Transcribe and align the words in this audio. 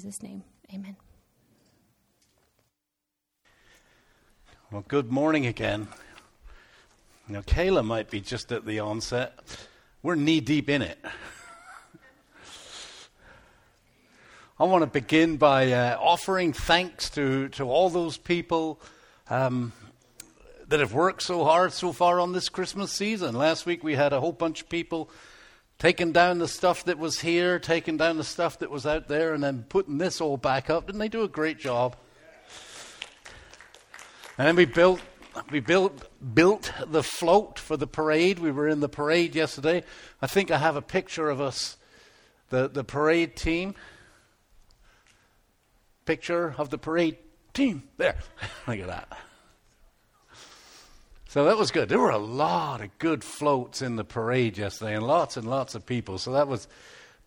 Jesus' 0.00 0.22
name, 0.22 0.42
amen. 0.72 0.96
Well, 4.72 4.82
good 4.88 5.12
morning 5.12 5.44
again. 5.44 5.88
Now, 7.28 7.42
Kayla 7.42 7.84
might 7.84 8.08
be 8.08 8.22
just 8.22 8.50
at 8.50 8.64
the 8.64 8.80
onset. 8.80 9.38
We're 10.02 10.14
knee 10.14 10.40
deep 10.40 10.70
in 10.70 10.80
it. 10.80 10.98
I 14.58 14.64
want 14.64 14.84
to 14.84 14.86
begin 14.86 15.36
by 15.36 15.70
uh, 15.70 15.98
offering 16.00 16.54
thanks 16.54 17.10
to, 17.10 17.50
to 17.50 17.64
all 17.64 17.90
those 17.90 18.16
people 18.16 18.80
um, 19.28 19.74
that 20.68 20.80
have 20.80 20.94
worked 20.94 21.20
so 21.20 21.44
hard 21.44 21.74
so 21.74 21.92
far 21.92 22.20
on 22.20 22.32
this 22.32 22.48
Christmas 22.48 22.90
season. 22.90 23.34
Last 23.34 23.66
week 23.66 23.84
we 23.84 23.96
had 23.96 24.14
a 24.14 24.20
whole 24.20 24.32
bunch 24.32 24.62
of 24.62 24.70
people 24.70 25.10
taking 25.80 26.12
down 26.12 26.38
the 26.38 26.46
stuff 26.46 26.84
that 26.84 26.98
was 26.98 27.18
here, 27.20 27.58
taking 27.58 27.96
down 27.96 28.18
the 28.18 28.24
stuff 28.24 28.60
that 28.60 28.70
was 28.70 28.86
out 28.86 29.08
there, 29.08 29.34
and 29.34 29.42
then 29.42 29.64
putting 29.68 29.98
this 29.98 30.20
all 30.20 30.36
back 30.36 30.70
up. 30.70 30.86
Didn't 30.86 31.00
they 31.00 31.08
do 31.08 31.22
a 31.22 31.28
great 31.28 31.58
job? 31.58 31.96
And 34.38 34.46
then 34.46 34.56
we 34.56 34.66
built 34.66 35.00
we 35.50 35.60
built 35.60 36.08
built 36.34 36.72
the 36.86 37.02
float 37.02 37.58
for 37.58 37.76
the 37.76 37.86
parade. 37.86 38.38
We 38.38 38.52
were 38.52 38.68
in 38.68 38.80
the 38.80 38.88
parade 38.88 39.34
yesterday. 39.34 39.82
I 40.22 40.26
think 40.28 40.50
I 40.50 40.58
have 40.58 40.76
a 40.76 40.82
picture 40.82 41.28
of 41.28 41.40
us, 41.40 41.76
the, 42.50 42.68
the 42.68 42.84
parade 42.84 43.34
team 43.34 43.74
picture 46.04 46.54
of 46.58 46.70
the 46.70 46.78
parade 46.78 47.16
team. 47.54 47.84
There. 47.96 48.16
Look 48.66 48.80
at 48.80 48.86
that. 48.86 49.18
So 51.30 51.44
that 51.44 51.56
was 51.56 51.70
good. 51.70 51.88
There 51.88 52.00
were 52.00 52.10
a 52.10 52.18
lot 52.18 52.80
of 52.80 52.98
good 52.98 53.22
floats 53.22 53.82
in 53.82 53.94
the 53.94 54.02
parade 54.02 54.58
yesterday 54.58 54.96
and 54.96 55.06
lots 55.06 55.36
and 55.36 55.48
lots 55.48 55.76
of 55.76 55.86
people. 55.86 56.18
So 56.18 56.32
that 56.32 56.48
was 56.48 56.66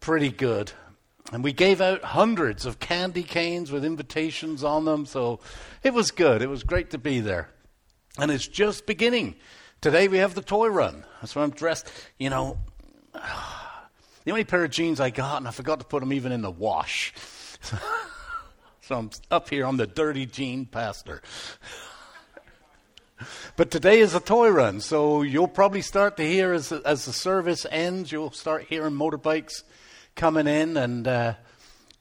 pretty 0.01 0.29
good. 0.29 0.73
And 1.31 1.41
we 1.41 1.53
gave 1.53 1.79
out 1.79 2.03
hundreds 2.03 2.65
of 2.65 2.79
candy 2.79 3.23
canes 3.23 3.71
with 3.71 3.85
invitations 3.85 4.61
on 4.61 4.83
them. 4.83 5.05
So 5.05 5.39
it 5.83 5.93
was 5.93 6.11
good. 6.11 6.41
It 6.41 6.49
was 6.49 6.63
great 6.63 6.89
to 6.89 6.97
be 6.97 7.21
there. 7.21 7.49
And 8.19 8.29
it's 8.29 8.45
just 8.45 8.85
beginning. 8.85 9.35
Today 9.79 10.09
we 10.09 10.17
have 10.17 10.35
the 10.35 10.41
toy 10.41 10.67
run. 10.67 11.05
That's 11.21 11.33
why 11.33 11.43
I'm 11.43 11.51
dressed. 11.51 11.89
You 12.19 12.29
know, 12.29 12.57
the 13.13 14.31
only 14.31 14.43
pair 14.43 14.65
of 14.65 14.71
jeans 14.71 14.99
I 14.99 15.11
got, 15.11 15.37
and 15.37 15.47
I 15.47 15.51
forgot 15.51 15.79
to 15.79 15.85
put 15.85 16.01
them 16.01 16.11
even 16.11 16.33
in 16.33 16.41
the 16.41 16.51
wash. 16.51 17.13
So 18.85 18.97
I'm 18.97 19.11
up 19.31 19.49
here, 19.49 19.65
I'm 19.65 19.77
the 19.77 19.87
dirty 19.87 20.25
jean 20.25 20.65
pastor. 20.65 21.21
but 23.55 23.71
today 23.71 23.99
is 23.99 24.15
a 24.15 24.19
toy 24.19 24.49
run, 24.49 24.79
so 24.79 25.21
you'll 25.21 25.47
probably 25.47 25.81
start 25.81 26.17
to 26.17 26.23
hear 26.23 26.53
as, 26.53 26.71
as 26.71 27.05
the 27.05 27.13
service 27.13 27.65
ends, 27.69 28.11
you'll 28.11 28.31
start 28.31 28.65
hearing 28.69 28.93
motorbikes 28.93 29.63
coming 30.15 30.47
in. 30.47 30.77
And, 30.77 31.07
uh, 31.07 31.33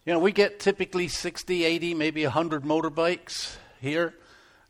you 0.04 0.12
know, 0.12 0.18
we 0.18 0.32
get 0.32 0.60
typically 0.60 1.08
60, 1.08 1.64
80, 1.64 1.94
maybe 1.94 2.24
100 2.24 2.62
motorbikes 2.64 3.56
here. 3.80 4.14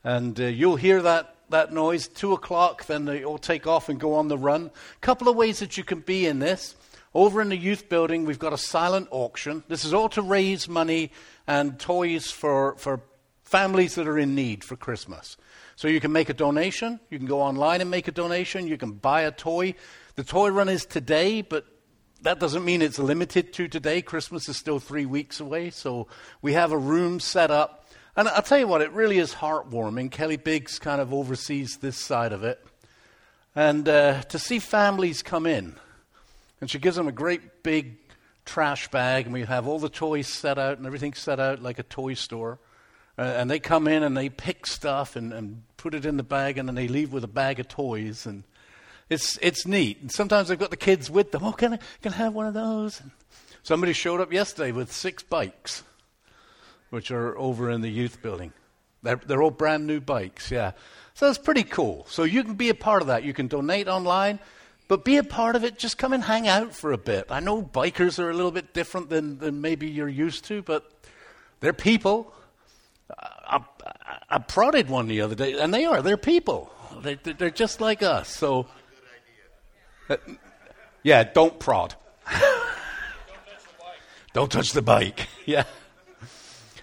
And 0.04 0.38
uh, 0.40 0.44
you'll 0.44 0.76
hear 0.76 1.02
that, 1.02 1.36
that 1.50 1.72
noise. 1.72 2.08
Two 2.08 2.32
o'clock, 2.32 2.86
then 2.86 3.04
they 3.04 3.24
all 3.24 3.38
take 3.38 3.66
off 3.66 3.88
and 3.88 4.00
go 4.00 4.14
on 4.14 4.28
the 4.28 4.38
run. 4.38 4.66
A 4.66 5.00
couple 5.00 5.28
of 5.28 5.36
ways 5.36 5.60
that 5.60 5.76
you 5.76 5.84
can 5.84 6.00
be 6.00 6.26
in 6.26 6.38
this. 6.38 6.76
Over 7.14 7.42
in 7.42 7.50
the 7.50 7.56
youth 7.56 7.90
building, 7.90 8.24
we've 8.24 8.38
got 8.38 8.54
a 8.54 8.58
silent 8.58 9.08
auction. 9.10 9.62
This 9.68 9.84
is 9.84 9.92
all 9.92 10.08
to 10.10 10.22
raise 10.22 10.66
money 10.66 11.12
and 11.46 11.78
toys 11.78 12.30
for, 12.30 12.74
for 12.76 13.02
families 13.44 13.96
that 13.96 14.08
are 14.08 14.18
in 14.18 14.34
need 14.34 14.64
for 14.64 14.76
Christmas. 14.76 15.36
So 15.82 15.88
you 15.88 15.98
can 15.98 16.12
make 16.12 16.28
a 16.28 16.32
donation. 16.32 17.00
You 17.10 17.18
can 17.18 17.26
go 17.26 17.42
online 17.42 17.80
and 17.80 17.90
make 17.90 18.06
a 18.06 18.12
donation. 18.12 18.68
You 18.68 18.78
can 18.78 18.92
buy 18.92 19.22
a 19.22 19.32
toy. 19.32 19.74
The 20.14 20.22
toy 20.22 20.50
run 20.50 20.68
is 20.68 20.86
today, 20.86 21.42
but 21.42 21.66
that 22.20 22.38
doesn't 22.38 22.64
mean 22.64 22.82
it's 22.82 23.00
limited 23.00 23.52
to 23.54 23.66
today. 23.66 24.00
Christmas 24.00 24.48
is 24.48 24.56
still 24.56 24.78
three 24.78 25.06
weeks 25.06 25.40
away. 25.40 25.70
So 25.70 26.06
we 26.40 26.52
have 26.52 26.70
a 26.70 26.78
room 26.78 27.18
set 27.18 27.50
up. 27.50 27.90
And 28.14 28.28
I'll 28.28 28.42
tell 28.42 28.60
you 28.60 28.68
what, 28.68 28.80
it 28.80 28.92
really 28.92 29.18
is 29.18 29.34
heartwarming. 29.34 30.12
Kelly 30.12 30.36
Biggs 30.36 30.78
kind 30.78 31.00
of 31.00 31.12
oversees 31.12 31.78
this 31.78 31.96
side 31.96 32.32
of 32.32 32.44
it. 32.44 32.64
And 33.56 33.88
uh, 33.88 34.22
to 34.22 34.38
see 34.38 34.60
families 34.60 35.20
come 35.20 35.46
in, 35.46 35.74
and 36.60 36.70
she 36.70 36.78
gives 36.78 36.94
them 36.94 37.08
a 37.08 37.12
great 37.12 37.64
big 37.64 37.96
trash 38.44 38.86
bag, 38.86 39.24
and 39.24 39.34
we 39.34 39.42
have 39.42 39.66
all 39.66 39.80
the 39.80 39.88
toys 39.88 40.28
set 40.28 40.60
out 40.60 40.78
and 40.78 40.86
everything 40.86 41.14
set 41.14 41.40
out 41.40 41.60
like 41.60 41.80
a 41.80 41.82
toy 41.82 42.14
store. 42.14 42.60
Uh, 43.18 43.22
and 43.22 43.50
they 43.50 43.58
come 43.58 43.86
in 43.86 44.02
and 44.02 44.16
they 44.16 44.28
pick 44.28 44.66
stuff 44.66 45.16
and, 45.16 45.32
and 45.32 45.62
put 45.76 45.94
it 45.94 46.06
in 46.06 46.16
the 46.16 46.22
bag, 46.22 46.58
and 46.58 46.68
then 46.68 46.74
they 46.74 46.88
leave 46.88 47.12
with 47.12 47.24
a 47.24 47.28
bag 47.28 47.60
of 47.60 47.68
toys. 47.68 48.26
And 48.26 48.44
it's, 49.10 49.38
it's 49.42 49.66
neat. 49.66 50.00
And 50.00 50.10
sometimes 50.10 50.48
they've 50.48 50.58
got 50.58 50.70
the 50.70 50.76
kids 50.76 51.10
with 51.10 51.32
them. 51.32 51.44
Oh, 51.44 51.52
can 51.52 51.74
I, 51.74 51.78
can 52.00 52.12
I 52.12 52.16
have 52.16 52.32
one 52.32 52.46
of 52.46 52.54
those? 52.54 53.00
And 53.00 53.10
somebody 53.62 53.92
showed 53.92 54.20
up 54.20 54.32
yesterday 54.32 54.72
with 54.72 54.90
six 54.90 55.22
bikes, 55.22 55.82
which 56.90 57.10
are 57.10 57.36
over 57.36 57.70
in 57.70 57.82
the 57.82 57.90
youth 57.90 58.22
building. 58.22 58.52
They're, 59.02 59.16
they're 59.16 59.42
all 59.42 59.50
brand 59.50 59.86
new 59.86 60.00
bikes, 60.00 60.50
yeah. 60.50 60.72
So 61.14 61.28
it's 61.28 61.38
pretty 61.38 61.64
cool. 61.64 62.06
So 62.08 62.22
you 62.22 62.44
can 62.44 62.54
be 62.54 62.70
a 62.70 62.74
part 62.74 63.02
of 63.02 63.08
that. 63.08 63.24
You 63.24 63.34
can 63.34 63.48
donate 63.48 63.88
online. 63.88 64.38
But 64.88 65.04
be 65.04 65.16
a 65.16 65.22
part 65.24 65.56
of 65.56 65.64
it. 65.64 65.78
Just 65.78 65.96
come 65.96 66.12
and 66.12 66.22
hang 66.22 66.48
out 66.48 66.74
for 66.74 66.92
a 66.92 66.98
bit. 66.98 67.26
I 67.30 67.40
know 67.40 67.62
bikers 67.62 68.18
are 68.18 68.28
a 68.28 68.34
little 68.34 68.50
bit 68.50 68.74
different 68.74 69.08
than, 69.08 69.38
than 69.38 69.60
maybe 69.60 69.88
you're 69.88 70.08
used 70.08 70.44
to, 70.46 70.60
but 70.60 70.90
they're 71.60 71.72
people. 71.72 72.34
I, 73.18 73.60
I, 74.30 74.38
prodded 74.38 74.88
one 74.88 75.08
the 75.08 75.20
other 75.20 75.34
day, 75.34 75.58
and 75.58 75.72
they 75.72 75.84
are. 75.84 76.02
They're 76.02 76.16
people. 76.16 76.72
They, 77.02 77.14
they're 77.14 77.50
just 77.50 77.80
like 77.80 78.02
us. 78.02 78.28
So, 78.28 78.66
uh, 80.08 80.16
yeah, 81.02 81.24
don't 81.24 81.58
prod. 81.58 81.94
don't 84.32 84.50
touch 84.50 84.72
the 84.72 84.82
bike. 84.82 85.28
yeah. 85.46 85.64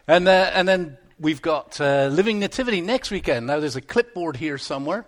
And, 0.07 0.27
uh, 0.27 0.51
and 0.53 0.67
then 0.67 0.97
we've 1.19 1.41
got 1.41 1.79
uh, 1.81 2.07
Living 2.07 2.39
Nativity 2.39 2.81
next 2.81 3.11
weekend. 3.11 3.47
Now, 3.47 3.59
there's 3.59 3.75
a 3.75 3.81
clipboard 3.81 4.37
here 4.37 4.57
somewhere. 4.57 5.05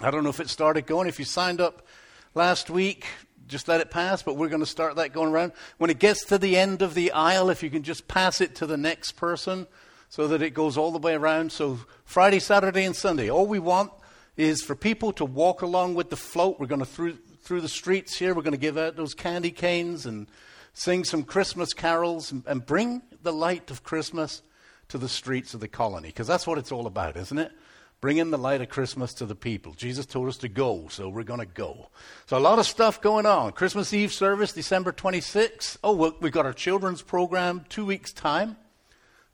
I 0.00 0.10
don't 0.10 0.24
know 0.24 0.30
if 0.30 0.40
it 0.40 0.50
started 0.50 0.86
going. 0.86 1.08
If 1.08 1.18
you 1.18 1.24
signed 1.24 1.60
up 1.60 1.86
last 2.34 2.70
week. 2.70 3.06
Just 3.46 3.68
let 3.68 3.82
it 3.82 3.90
pass, 3.90 4.22
but 4.22 4.36
we're 4.36 4.48
going 4.48 4.62
to 4.62 4.66
start 4.66 4.96
that 4.96 5.12
going 5.12 5.30
around. 5.30 5.52
When 5.76 5.90
it 5.90 5.98
gets 5.98 6.24
to 6.26 6.38
the 6.38 6.56
end 6.56 6.80
of 6.80 6.94
the 6.94 7.12
aisle, 7.12 7.50
if 7.50 7.62
you 7.62 7.68
can 7.68 7.82
just 7.82 8.08
pass 8.08 8.40
it 8.40 8.54
to 8.56 8.66
the 8.66 8.78
next 8.78 9.12
person 9.12 9.66
so 10.14 10.28
that 10.28 10.42
it 10.42 10.50
goes 10.50 10.76
all 10.76 10.92
the 10.92 10.98
way 11.00 11.14
around. 11.14 11.50
So, 11.50 11.80
Friday, 12.04 12.38
Saturday, 12.38 12.84
and 12.84 12.94
Sunday. 12.94 13.28
All 13.28 13.48
we 13.48 13.58
want 13.58 13.90
is 14.36 14.62
for 14.62 14.76
people 14.76 15.12
to 15.14 15.24
walk 15.24 15.60
along 15.60 15.96
with 15.96 16.08
the 16.08 16.16
float. 16.16 16.60
We're 16.60 16.68
going 16.68 16.78
to 16.78 16.86
through 16.86 17.18
through 17.42 17.62
the 17.62 17.68
streets 17.68 18.16
here. 18.16 18.32
We're 18.32 18.42
going 18.42 18.52
to 18.52 18.56
give 18.56 18.78
out 18.78 18.94
those 18.94 19.12
candy 19.12 19.50
canes 19.50 20.06
and 20.06 20.28
sing 20.72 21.02
some 21.02 21.24
Christmas 21.24 21.74
carols 21.74 22.30
and, 22.30 22.44
and 22.46 22.64
bring 22.64 23.02
the 23.24 23.32
light 23.32 23.72
of 23.72 23.82
Christmas 23.82 24.42
to 24.86 24.98
the 24.98 25.08
streets 25.08 25.52
of 25.52 25.58
the 25.58 25.66
colony 25.66 26.10
because 26.10 26.28
that's 26.28 26.46
what 26.46 26.58
it's 26.58 26.70
all 26.70 26.86
about, 26.86 27.16
isn't 27.16 27.38
it? 27.38 27.50
bringing 28.00 28.30
the 28.30 28.38
light 28.38 28.60
of 28.60 28.68
Christmas 28.68 29.14
to 29.14 29.24
the 29.24 29.34
people. 29.34 29.72
Jesus 29.72 30.04
told 30.04 30.28
us 30.28 30.36
to 30.36 30.48
go, 30.48 30.88
so 30.90 31.08
we're 31.08 31.22
going 31.22 31.40
to 31.40 31.46
go. 31.46 31.88
So 32.26 32.36
a 32.36 32.38
lot 32.38 32.58
of 32.58 32.66
stuff 32.66 33.00
going 33.00 33.24
on. 33.24 33.52
Christmas 33.52 33.94
Eve 33.94 34.12
service, 34.12 34.52
December 34.52 34.92
26th. 34.92 35.78
Oh, 35.82 36.14
we've 36.20 36.30
got 36.30 36.44
our 36.44 36.52
children's 36.52 37.00
program 37.00 37.64
two 37.70 37.86
weeks' 37.86 38.12
time, 38.12 38.58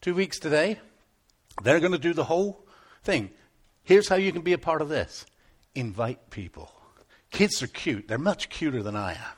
two 0.01 0.15
weeks 0.15 0.39
today. 0.39 0.79
They're 1.63 1.81
going 1.81 1.93
to 1.93 1.99
do 1.99 2.15
the 2.15 2.25
whole 2.25 2.65
thing. 3.03 3.31
Here's 3.83 4.09
how 4.09 4.17
you 4.17 4.33
can 4.33 4.43
be 4.43 4.55
a 4.55 4.59
part 4.59 4.83
of 4.83 4.89
this 4.89 5.27
invite 5.75 6.31
people. 6.31 6.73
Kids 7.31 7.63
are 7.63 7.69
cute, 7.69 8.09
they're 8.09 8.19
much 8.19 8.49
cuter 8.49 8.83
than 8.83 8.97
I 8.97 9.13
am. 9.13 9.37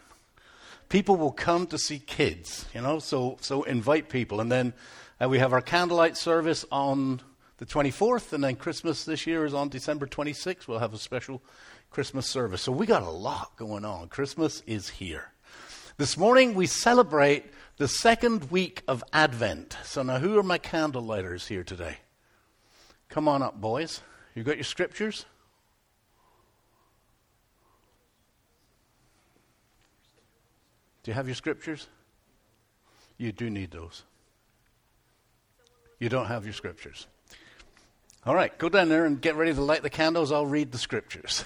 People 0.88 1.16
will 1.16 1.32
come 1.32 1.66
to 1.68 1.78
see 1.78 1.98
kids, 1.98 2.66
you 2.74 2.80
know, 2.80 2.98
so, 2.98 3.38
so 3.40 3.62
invite 3.64 4.08
people. 4.08 4.40
And 4.40 4.52
then 4.52 4.72
uh, 5.22 5.28
we 5.28 5.38
have 5.38 5.52
our 5.52 5.62
candlelight 5.62 6.16
service 6.16 6.64
on 6.70 7.20
the 7.56 7.66
24th, 7.66 8.32
and 8.32 8.44
then 8.44 8.56
Christmas 8.56 9.04
this 9.04 9.26
year 9.26 9.44
is 9.44 9.54
on 9.54 9.68
December 9.68 10.06
26th. 10.06 10.68
We'll 10.68 10.80
have 10.80 10.94
a 10.94 10.98
special 10.98 11.42
Christmas 11.90 12.26
service. 12.26 12.62
So 12.62 12.72
we 12.72 12.86
got 12.86 13.02
a 13.02 13.10
lot 13.10 13.56
going 13.56 13.84
on. 13.84 14.08
Christmas 14.08 14.62
is 14.66 14.88
here. 14.88 15.32
This 15.96 16.16
morning 16.16 16.54
we 16.54 16.66
celebrate 16.66 17.46
the 17.82 17.88
second 17.88 18.48
week 18.48 18.80
of 18.86 19.02
Advent. 19.12 19.76
So 19.82 20.04
now, 20.04 20.20
who 20.20 20.38
are 20.38 20.44
my 20.44 20.58
candle 20.58 21.02
lighters 21.02 21.48
here 21.48 21.64
today? 21.64 21.96
Come 23.08 23.26
on 23.26 23.42
up, 23.42 23.60
boys. 23.60 24.02
You 24.36 24.44
got 24.44 24.56
your 24.56 24.62
scriptures? 24.62 25.26
Do 31.02 31.10
you 31.10 31.14
have 31.14 31.26
your 31.26 31.34
scriptures? 31.34 31.88
You 33.18 33.32
do 33.32 33.50
need 33.50 33.72
those. 33.72 34.04
You 35.98 36.08
don't 36.08 36.26
have 36.26 36.44
your 36.44 36.54
scriptures. 36.54 37.08
All 38.24 38.36
right, 38.36 38.56
go 38.58 38.68
down 38.68 38.90
there 38.90 39.06
and 39.06 39.20
get 39.20 39.34
ready 39.34 39.54
to 39.54 39.60
light 39.60 39.82
the 39.82 39.90
candles. 39.90 40.30
I'll 40.30 40.46
read 40.46 40.70
the 40.70 40.78
scriptures. 40.78 41.44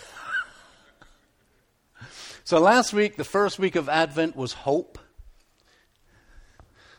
so, 2.44 2.60
last 2.60 2.92
week, 2.92 3.16
the 3.16 3.24
first 3.24 3.58
week 3.58 3.74
of 3.74 3.88
Advent 3.88 4.36
was 4.36 4.52
hope. 4.52 4.98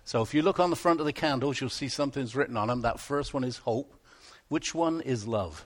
So, 0.07 0.21
if 0.21 0.33
you 0.33 0.41
look 0.41 0.57
on 0.61 0.69
the 0.69 0.77
front 0.77 1.01
of 1.01 1.05
the 1.05 1.11
candles, 1.11 1.59
you'll 1.59 1.69
see 1.69 1.89
something's 1.89 2.33
written 2.33 2.55
on 2.55 2.69
them. 2.69 2.79
That 2.79 2.97
first 2.97 3.33
one 3.33 3.43
is 3.43 3.57
hope. 3.57 3.93
Which 4.47 4.73
one 4.73 5.01
is 5.01 5.27
love? 5.27 5.65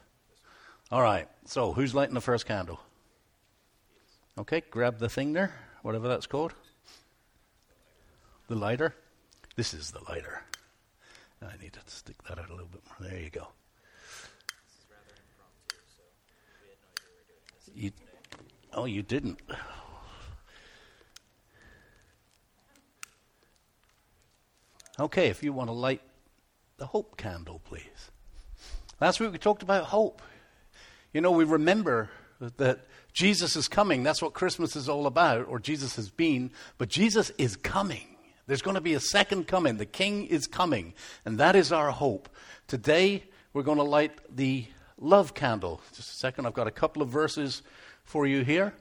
All 0.91 1.03
right, 1.03 1.27
so 1.45 1.73
who's 1.73 1.93
lighting 1.93 2.15
the 2.15 2.21
first 2.21 2.47
candle? 2.47 2.79
Okay, 4.39 4.63
grab 4.71 4.97
the 4.97 5.09
thing 5.09 5.33
there, 5.33 5.53
whatever 5.83 6.07
that's 6.07 6.25
called. 6.25 6.55
The 8.47 8.55
lighter. 8.55 8.95
This 9.57 9.75
is 9.75 9.91
the 9.91 10.01
lighter. 10.09 10.41
I 11.43 11.61
need 11.61 11.73
to 11.73 11.79
stick 11.85 12.15
that 12.23 12.39
out 12.39 12.49
a 12.49 12.53
little 12.53 12.65
bit 12.65 12.81
more. 12.87 13.11
There 13.11 13.19
you 13.19 13.29
go. 13.29 13.47
You, 17.75 17.91
oh, 18.73 18.85
you 18.85 19.03
didn't. 19.03 19.39
Okay, 25.01 25.29
if 25.29 25.41
you 25.41 25.51
want 25.51 25.67
to 25.67 25.73
light 25.73 26.01
the 26.77 26.85
hope 26.85 27.17
candle, 27.17 27.59
please. 27.65 28.11
Last 28.99 29.19
week 29.19 29.31
we 29.31 29.39
talked 29.39 29.63
about 29.63 29.85
hope. 29.85 30.21
You 31.11 31.21
know, 31.21 31.31
we 31.31 31.43
remember 31.43 32.11
that 32.57 32.85
Jesus 33.11 33.55
is 33.55 33.67
coming. 33.67 34.03
That's 34.03 34.21
what 34.21 34.33
Christmas 34.33 34.75
is 34.75 34.87
all 34.87 35.07
about, 35.07 35.47
or 35.47 35.57
Jesus 35.59 35.95
has 35.95 36.11
been. 36.11 36.51
But 36.77 36.89
Jesus 36.89 37.31
is 37.39 37.55
coming. 37.55 38.15
There's 38.45 38.61
going 38.61 38.75
to 38.75 38.81
be 38.81 38.93
a 38.93 38.99
second 38.99 39.47
coming. 39.47 39.77
The 39.77 39.87
King 39.87 40.27
is 40.27 40.45
coming. 40.45 40.93
And 41.25 41.39
that 41.39 41.55
is 41.55 41.71
our 41.71 41.89
hope. 41.89 42.29
Today, 42.67 43.23
we're 43.53 43.63
going 43.63 43.79
to 43.79 43.83
light 43.83 44.11
the 44.29 44.67
love 44.99 45.33
candle. 45.33 45.81
Just 45.95 46.11
a 46.11 46.15
second. 46.17 46.45
I've 46.45 46.53
got 46.53 46.67
a 46.67 46.71
couple 46.71 47.01
of 47.01 47.09
verses 47.09 47.63
for 48.03 48.27
you 48.27 48.43
here. 48.43 48.75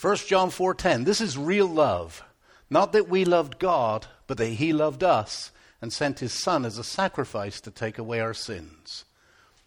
1 0.00 0.16
John 0.28 0.48
4:10. 0.48 1.04
This 1.04 1.20
is 1.20 1.36
real 1.36 1.66
love. 1.66 2.24
Not 2.70 2.92
that 2.92 3.06
we 3.06 3.26
loved 3.26 3.58
God, 3.58 4.06
but 4.26 4.38
that 4.38 4.46
he 4.46 4.72
loved 4.72 5.02
us 5.02 5.52
and 5.80 5.92
sent 5.92 6.20
his 6.20 6.32
son 6.32 6.64
as 6.64 6.78
a 6.78 6.84
sacrifice 6.84 7.60
to 7.60 7.70
take 7.70 7.98
away 7.98 8.20
our 8.20 8.34
sins. 8.34 9.04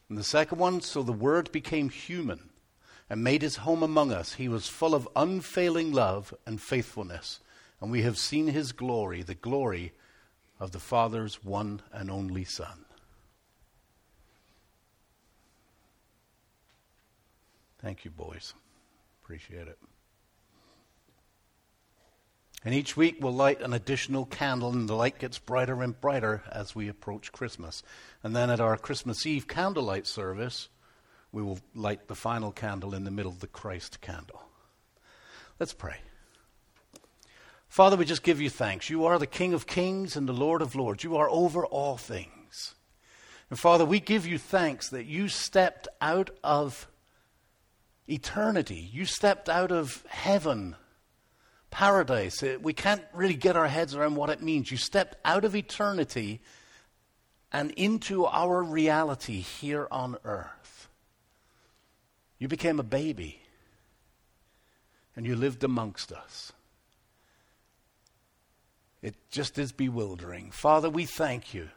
And 0.09 0.18
the 0.18 0.24
second 0.24 0.57
one, 0.57 0.81
so 0.81 1.04
the 1.04 1.12
word 1.12 1.51
became 1.51 1.89
human 1.89 2.50
and 3.09 3.24
made 3.24 3.42
his 3.42 3.57
home 3.57 3.83
among 3.83 4.12
us. 4.12 4.33
He 4.33 4.48
was 4.48 4.68
full 4.68 4.95
of 4.95 5.07
unfailing 5.15 5.92
love 5.92 6.33
and 6.45 6.62
faithfulness, 6.62 7.39
and 7.81 7.92
we 7.92 8.01
have 8.01 8.18
seen 8.18 8.48
his 8.48 8.71
glory, 8.71 9.21
the 9.21 9.36
glory 9.36 9.94
of 10.60 10.71
the 10.71 10.80
Father's 10.80 11.44
one 11.44 11.81
and 11.94 12.10
only 12.10 12.44
Son. 12.44 12.86
Thank 17.80 18.06
you, 18.06 18.12
boys. 18.12 18.53
Appreciate 19.24 19.68
it. 19.68 19.77
And 22.63 22.74
each 22.74 22.98
week 22.98 23.18
we'll 23.19 23.33
light 23.33 23.62
an 23.62 23.74
additional 23.74 24.25
candle, 24.25 24.71
and 24.71 24.89
the 24.89 24.95
light 24.95 25.19
gets 25.19 25.38
brighter 25.38 25.81
and 25.81 26.00
brighter 26.00 26.44
as 26.51 26.75
we 26.75 26.88
approach 26.88 27.31
Christmas. 27.31 27.83
And 28.24 28.36
then 28.36 28.50
at 28.50 28.59
our 28.59 28.77
Christmas 28.77 29.25
Eve 29.25 29.48
candlelight 29.48 30.07
service, 30.07 30.69
we 31.31 31.44
will 31.44 31.59
light 31.75 32.07
the 32.07 32.15
final 32.15 32.51
candle 32.51 32.95
in 32.95 33.04
the 33.04 33.12
middle, 33.12 33.31
of 33.31 33.39
the 33.39 33.48
Christ 33.48 34.01
candle. 34.01 34.42
Let's 35.59 35.74
pray. 35.74 35.98
Father, 37.68 37.95
we 37.95 38.06
just 38.06 38.24
give 38.24 38.42
you 38.42 38.50
thanks. 38.50 38.89
You 38.89 39.06
are 39.06 39.19
the 39.19 39.27
King 39.27 39.53
of 39.53 39.68
kings 39.68 40.15
and 40.15 40.27
the 40.27 40.33
Lord 40.33 40.62
of 40.62 40.75
lords. 40.75 41.03
You 41.03 41.18
are 41.18 41.30
over 41.30 41.65
all 41.65 41.98
things. 41.98 42.75
And 43.50 43.60
Father, 43.60 43.86
we 43.86 44.00
give 44.00 44.25
you 44.25 44.38
thanks 44.38 44.89
that 44.89 45.06
you 45.06 45.27
stepped 45.27 45.88
out 46.01 46.31
of 46.44 46.88
eternity, 48.10 48.89
you 48.92 49.06
stepped 49.06 49.50
out 49.50 49.71
of 49.71 50.06
heaven 50.07 50.75
paradise. 51.69 52.42
Uh, 52.44 52.58
we 52.62 52.74
can't 52.74 53.04
really 53.14 53.36
get 53.36 53.56
our 53.56 53.68
heads 53.68 53.96
around 53.96 54.16
what 54.16 54.30
it 54.30 54.42
means. 54.42 54.72
You 54.72 54.78
stepped 54.78 55.16
out 55.25 55.46
of 55.46 55.56
eternity 55.56 56.42
and 57.52 57.72
into 57.72 58.25
our 58.25 58.62
reality 58.64 59.40
here 59.42 59.88
on 59.92 60.18
earth. 60.24 60.90
You 62.40 62.48
became 62.48 62.80
a 62.80 62.84
baby 62.84 63.42
and 65.16 65.25
you 65.25 65.36
lived 65.36 65.64
amongst 65.64 66.12
us. 66.12 66.54
It 69.02 69.16
just 69.30 69.58
is 69.58 69.72
bewildering. 69.72 70.52
Father, 70.52 70.90
we 70.90 71.06
thank 71.06 71.54
you. 71.54 71.70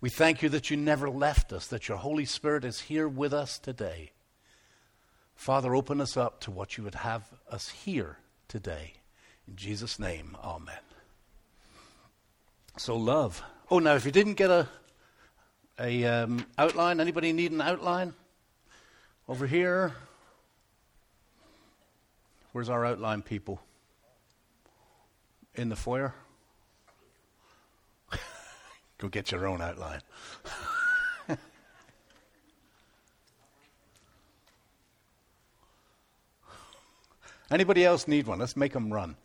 We 0.00 0.10
thank 0.10 0.42
you 0.42 0.48
that 0.50 0.70
you 0.70 0.76
never 0.76 1.08
left 1.08 1.52
us, 1.52 1.66
that 1.68 1.88
your 1.88 1.96
Holy 1.96 2.24
Spirit 2.24 2.64
is 2.64 2.80
here 2.80 3.08
with 3.08 3.32
us 3.32 3.58
today. 3.58 4.12
Father, 5.34 5.74
open 5.74 6.00
us 6.00 6.16
up 6.16 6.40
to 6.42 6.50
what 6.50 6.76
you 6.76 6.84
would 6.84 6.96
have 6.96 7.24
us 7.50 7.70
hear 7.70 8.18
today. 8.48 8.94
In 9.48 9.56
Jesus' 9.56 9.98
name, 9.98 10.36
amen. 10.42 10.78
So, 12.76 12.96
love. 12.96 13.42
Oh, 13.70 13.78
now, 13.78 13.94
if 13.94 14.04
you 14.04 14.10
didn't 14.10 14.34
get 14.34 14.50
a, 14.50 14.68
a 15.78 16.04
um, 16.04 16.44
outline, 16.58 17.00
anybody 17.00 17.32
need 17.32 17.52
an 17.52 17.60
outline? 17.60 18.14
Over 19.28 19.46
here. 19.46 19.94
Where's 22.52 22.68
our 22.68 22.84
outline 22.84 23.22
people? 23.22 23.60
In 25.54 25.68
the 25.68 25.76
foyer? 25.76 26.14
Go 28.98 29.08
get 29.08 29.30
your 29.30 29.46
own 29.46 29.62
outline. 29.62 30.00
Anybody 37.50 37.84
else 37.84 38.08
need 38.08 38.26
one? 38.26 38.38
Let's 38.38 38.56
make 38.56 38.72
them 38.72 38.92
run. 38.92 39.16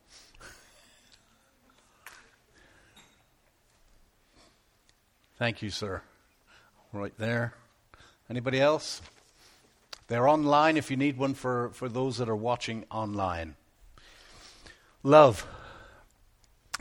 Thank 5.39 5.61
you, 5.61 5.69
sir. 5.69 6.01
Right 6.91 7.17
there. 7.17 7.53
Anybody 8.29 8.59
else? 8.59 9.01
They're 10.09 10.27
online 10.27 10.75
if 10.75 10.91
you 10.91 10.97
need 10.97 11.17
one 11.17 11.33
for, 11.33 11.69
for 11.69 11.87
those 11.87 12.17
that 12.17 12.27
are 12.27 12.35
watching 12.35 12.83
online. 12.91 13.55
Love. 15.01 15.47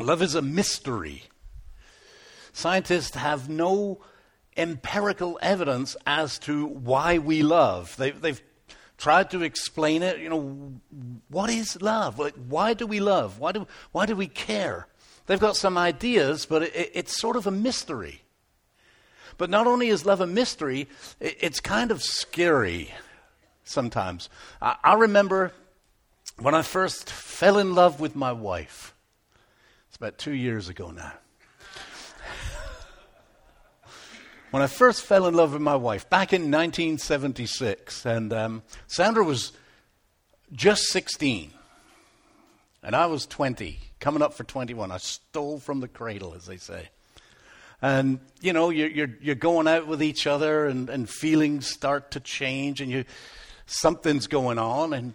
Love 0.00 0.22
is 0.22 0.34
a 0.34 0.43
mystery. 0.43 1.22
Scientists 2.52 3.14
have 3.14 3.49
no 3.49 4.00
empirical 4.56 5.38
evidence 5.40 5.96
as 6.05 6.40
to 6.40 6.66
why 6.66 7.19
we 7.19 7.44
love. 7.44 7.96
They, 7.96 8.10
they've 8.10 8.43
tried 8.96 9.31
to 9.31 9.44
explain 9.44 10.02
it. 10.02 10.19
You 10.19 10.31
know, 10.31 10.72
what 11.28 11.49
is 11.49 11.81
love? 11.81 12.19
Like, 12.19 12.34
why 12.49 12.75
do 12.75 12.88
we 12.88 12.99
love? 12.99 13.38
Why 13.38 13.52
do, 13.52 13.69
why 13.93 14.05
do 14.05 14.16
we 14.16 14.26
care? 14.26 14.88
They've 15.26 15.38
got 15.38 15.55
some 15.55 15.78
ideas, 15.78 16.44
but 16.44 16.64
it, 16.64 16.90
it's 16.93 17.16
sort 17.16 17.37
of 17.37 17.46
a 17.46 17.52
mystery. 17.52 18.22
But 19.38 19.50
not 19.50 19.67
only 19.69 19.88
is 19.88 20.05
love 20.05 20.20
a 20.20 20.26
mystery, 20.26 20.88
it's 21.20 21.61
kind 21.61 21.90
of 21.93 22.02
scary 22.02 22.93
sometimes. 23.62 24.29
I 24.61 24.94
remember 24.94 25.52
when 26.40 26.55
I 26.55 26.62
first 26.62 27.08
fell 27.08 27.58
in 27.58 27.75
love 27.75 28.00
with 28.00 28.17
my 28.17 28.32
wife. 28.32 28.94
It's 29.88 29.96
about 29.96 30.19
two 30.19 30.32
years 30.32 30.69
ago 30.69 30.90
now. 30.90 31.12
when 34.50 34.62
I 34.62 34.67
first 34.67 35.03
fell 35.03 35.27
in 35.27 35.34
love 35.34 35.53
with 35.53 35.62
my 35.62 35.77
wife 35.77 36.10
back 36.10 36.32
in 36.32 36.43
1976, 36.43 38.05
and 38.06 38.32
um, 38.32 38.62
Sandra 38.89 39.22
was 39.22 39.53
just 40.53 40.82
16, 40.89 41.53
and 42.82 42.96
I 42.96 43.06
was 43.06 43.24
20, 43.27 43.79
coming 44.01 44.22
up 44.22 44.34
for 44.34 44.43
21. 44.43 44.91
I 44.91 44.98
stole 44.98 45.60
from 45.60 45.79
the 45.79 45.89
cradle, 45.89 46.34
as 46.34 46.46
they 46.46 46.56
say. 46.56 46.89
And, 47.81 48.19
you 48.41 48.53
know, 48.53 48.70
you're, 48.70 48.89
you're, 48.89 49.11
you're 49.20 49.35
going 49.37 49.69
out 49.69 49.87
with 49.87 50.03
each 50.03 50.27
other 50.27 50.67
and, 50.67 50.91
and 50.91 51.08
feelings 51.08 51.67
start 51.67 52.11
to 52.13 52.20
change 52.20 52.81
and 52.81 52.91
you, 52.91 53.05
something's 53.67 54.27
going 54.27 54.58
on. 54.58 54.93
And, 54.93 55.15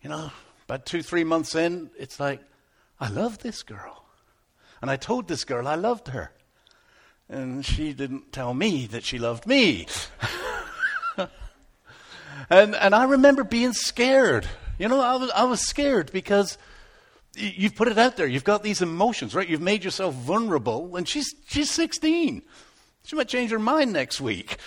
you 0.00 0.08
know, 0.08 0.30
about 0.66 0.86
two, 0.86 1.02
three 1.02 1.24
months 1.24 1.54
in, 1.54 1.90
it's 1.98 2.18
like, 2.18 2.40
I 2.98 3.08
love 3.08 3.38
this 3.38 3.62
girl. 3.62 4.04
And 4.80 4.90
I 4.90 4.96
told 4.96 5.28
this 5.28 5.44
girl 5.44 5.68
I 5.68 5.74
loved 5.74 6.08
her. 6.08 6.32
And 7.28 7.64
she 7.64 7.92
didn't 7.92 8.32
tell 8.32 8.54
me 8.54 8.86
that 8.86 9.04
she 9.04 9.18
loved 9.18 9.46
me. 9.46 9.86
and, 12.50 12.74
and 12.74 12.94
I 12.94 13.04
remember 13.04 13.44
being 13.44 13.74
scared. 13.74 14.48
You 14.78 14.88
know, 14.88 15.00
I 15.00 15.16
was, 15.16 15.30
I 15.32 15.44
was 15.44 15.60
scared 15.60 16.10
because 16.12 16.56
you've 17.38 17.74
put 17.74 17.88
it 17.88 17.98
out 17.98 18.16
there. 18.16 18.26
You've 18.26 18.44
got 18.44 18.62
these 18.62 18.82
emotions, 18.82 19.34
right? 19.34 19.48
You've 19.48 19.60
made 19.60 19.84
yourself 19.84 20.14
vulnerable, 20.14 20.96
and 20.96 21.08
she's, 21.08 21.34
she's 21.46 21.70
16. 21.70 22.42
She 23.04 23.16
might 23.16 23.28
change 23.28 23.50
her 23.50 23.58
mind 23.58 23.92
next 23.92 24.20
week. 24.20 24.58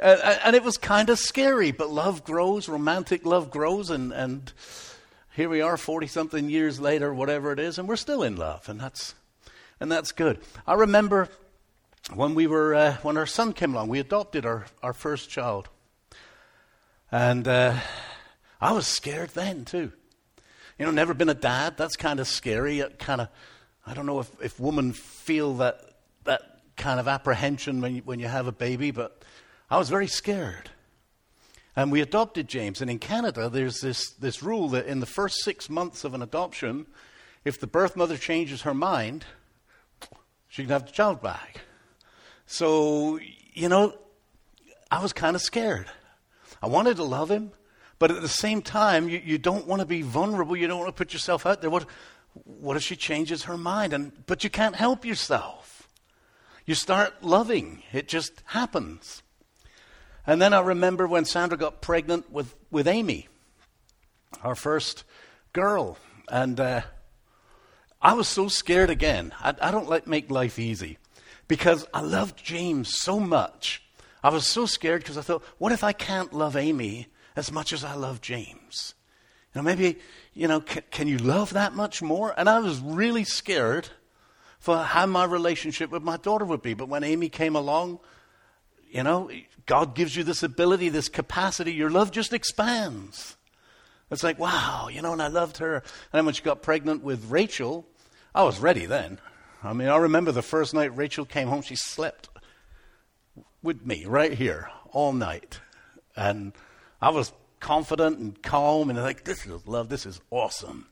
Uh, 0.00 0.36
and 0.44 0.56
it 0.56 0.62
was 0.62 0.78
kind 0.78 1.10
of 1.10 1.18
scary, 1.18 1.72
but 1.72 1.90
love 1.90 2.24
grows, 2.24 2.68
romantic 2.68 3.26
love 3.26 3.50
grows, 3.50 3.90
and, 3.90 4.12
and 4.12 4.52
here 5.34 5.48
we 5.48 5.60
are 5.60 5.76
40 5.76 6.06
something 6.06 6.48
years 6.48 6.80
later, 6.80 7.12
whatever 7.12 7.52
it 7.52 7.58
is, 7.58 7.78
and 7.78 7.86
we're 7.88 7.96
still 7.96 8.22
in 8.22 8.36
love, 8.36 8.68
and 8.68 8.80
that's, 8.80 9.14
and 9.78 9.92
that's 9.92 10.12
good. 10.12 10.38
I 10.66 10.74
remember 10.74 11.28
when 12.14 12.34
we 12.34 12.46
were, 12.46 12.74
uh, 12.74 12.96
when 13.02 13.16
our 13.16 13.26
son 13.26 13.52
came 13.52 13.74
along, 13.74 13.88
we 13.88 13.98
adopted 13.98 14.46
our, 14.46 14.66
our 14.82 14.92
first 14.92 15.28
child. 15.28 15.68
And 17.12 17.46
uh, 17.46 17.76
I 18.60 18.72
was 18.72 18.86
scared 18.86 19.30
then, 19.30 19.64
too. 19.64 19.92
You 20.80 20.86
know, 20.86 20.92
never 20.92 21.12
been 21.12 21.28
a 21.28 21.34
dad. 21.34 21.76
That's 21.76 21.94
kind 21.94 22.20
of 22.20 22.26
scary. 22.26 22.82
Kind 22.98 23.20
of, 23.20 23.28
I 23.86 23.92
don't 23.92 24.06
know 24.06 24.20
if, 24.20 24.30
if 24.42 24.58
women 24.58 24.94
feel 24.94 25.52
that, 25.56 25.78
that 26.24 26.40
kind 26.78 26.98
of 26.98 27.06
apprehension 27.06 27.82
when 27.82 27.96
you, 27.96 28.02
when 28.06 28.18
you 28.18 28.28
have 28.28 28.46
a 28.46 28.52
baby, 28.52 28.90
but 28.90 29.22
I 29.68 29.76
was 29.76 29.90
very 29.90 30.06
scared. 30.06 30.70
And 31.76 31.92
we 31.92 32.00
adopted 32.00 32.48
James. 32.48 32.80
And 32.80 32.90
in 32.90 32.98
Canada, 32.98 33.50
there's 33.50 33.82
this, 33.82 34.12
this 34.12 34.42
rule 34.42 34.70
that 34.70 34.86
in 34.86 35.00
the 35.00 35.06
first 35.06 35.44
six 35.44 35.68
months 35.68 36.02
of 36.02 36.14
an 36.14 36.22
adoption, 36.22 36.86
if 37.44 37.60
the 37.60 37.66
birth 37.66 37.94
mother 37.94 38.16
changes 38.16 38.62
her 38.62 38.72
mind, 38.72 39.26
she 40.48 40.62
can 40.62 40.70
have 40.70 40.86
the 40.86 40.92
child 40.92 41.20
back. 41.20 41.60
So, 42.46 43.20
you 43.52 43.68
know, 43.68 43.92
I 44.90 45.02
was 45.02 45.12
kind 45.12 45.36
of 45.36 45.42
scared. 45.42 45.90
I 46.62 46.68
wanted 46.68 46.96
to 46.96 47.04
love 47.04 47.30
him, 47.30 47.52
but 48.00 48.10
at 48.10 48.22
the 48.22 48.28
same 48.28 48.62
time, 48.62 49.08
you, 49.08 49.20
you 49.22 49.38
don't 49.38 49.66
want 49.66 49.80
to 49.80 49.86
be 49.86 50.00
vulnerable. 50.02 50.56
You 50.56 50.66
don't 50.66 50.78
want 50.78 50.88
to 50.88 50.98
put 50.98 51.12
yourself 51.12 51.44
out 51.46 51.60
there. 51.60 51.70
What, 51.70 51.84
what 52.44 52.76
if 52.76 52.82
she 52.82 52.96
changes 52.96 53.44
her 53.44 53.58
mind? 53.58 53.92
And, 53.92 54.12
but 54.26 54.42
you 54.42 54.48
can't 54.50 54.74
help 54.74 55.04
yourself. 55.04 55.86
You 56.64 56.74
start 56.74 57.22
loving, 57.22 57.82
it 57.92 58.08
just 58.08 58.42
happens. 58.46 59.22
And 60.26 60.40
then 60.40 60.54
I 60.54 60.60
remember 60.60 61.06
when 61.06 61.24
Sandra 61.24 61.58
got 61.58 61.82
pregnant 61.82 62.32
with, 62.32 62.54
with 62.70 62.88
Amy, 62.88 63.28
our 64.42 64.54
first 64.54 65.04
girl. 65.52 65.98
And 66.30 66.58
uh, 66.58 66.82
I 68.00 68.14
was 68.14 68.28
so 68.28 68.48
scared 68.48 68.88
again. 68.88 69.34
I, 69.40 69.54
I 69.60 69.70
don't 69.70 69.88
like 69.88 70.06
make 70.06 70.30
life 70.30 70.58
easy 70.58 70.96
because 71.48 71.86
I 71.92 72.00
loved 72.00 72.42
James 72.42 72.98
so 72.98 73.20
much. 73.20 73.82
I 74.22 74.30
was 74.30 74.46
so 74.46 74.64
scared 74.64 75.02
because 75.02 75.18
I 75.18 75.22
thought, 75.22 75.42
what 75.58 75.72
if 75.72 75.84
I 75.84 75.92
can't 75.92 76.32
love 76.32 76.56
Amy 76.56 77.08
as 77.36 77.52
much 77.52 77.72
as 77.72 77.84
I 77.84 77.94
love 77.94 78.20
James? 78.20 78.94
You 79.54 79.60
know, 79.60 79.64
maybe, 79.64 79.98
you 80.32 80.46
know, 80.46 80.60
can, 80.60 80.82
can 80.90 81.08
you 81.08 81.18
love 81.18 81.52
that 81.54 81.74
much 81.74 82.02
more? 82.02 82.34
And 82.36 82.48
I 82.48 82.60
was 82.60 82.80
really 82.80 83.24
scared 83.24 83.88
for 84.58 84.78
how 84.78 85.06
my 85.06 85.24
relationship 85.24 85.90
with 85.90 86.02
my 86.02 86.16
daughter 86.16 86.44
would 86.44 86.62
be. 86.62 86.74
But 86.74 86.88
when 86.88 87.02
Amy 87.02 87.28
came 87.28 87.56
along, 87.56 87.98
you 88.90 89.02
know, 89.02 89.30
God 89.66 89.94
gives 89.94 90.14
you 90.14 90.22
this 90.22 90.42
ability, 90.42 90.88
this 90.88 91.08
capacity. 91.08 91.72
Your 91.72 91.90
love 91.90 92.10
just 92.10 92.32
expands. 92.32 93.36
It's 94.10 94.22
like, 94.24 94.38
wow, 94.38 94.88
you 94.92 95.02
know, 95.02 95.12
and 95.12 95.22
I 95.22 95.28
loved 95.28 95.58
her. 95.58 95.76
And 95.76 95.84
then 96.12 96.24
when 96.24 96.34
she 96.34 96.42
got 96.42 96.62
pregnant 96.62 97.02
with 97.02 97.30
Rachel, 97.30 97.86
I 98.34 98.42
was 98.42 98.58
ready 98.58 98.86
then. 98.86 99.20
I 99.62 99.72
mean, 99.72 99.88
I 99.88 99.96
remember 99.96 100.32
the 100.32 100.42
first 100.42 100.74
night 100.74 100.96
Rachel 100.96 101.24
came 101.24 101.48
home, 101.48 101.62
she 101.62 101.76
slept 101.76 102.28
with 103.62 103.84
me 103.84 104.04
right 104.06 104.32
here 104.32 104.70
all 104.90 105.12
night. 105.12 105.60
And 106.16 106.52
I 107.00 107.10
was 107.10 107.32
confident 107.60 108.18
and 108.18 108.42
calm 108.42 108.90
and 108.90 108.98
like, 109.00 109.24
this 109.24 109.46
is 109.46 109.66
love, 109.66 109.88
this 109.88 110.06
is 110.06 110.20
awesome. 110.30 110.86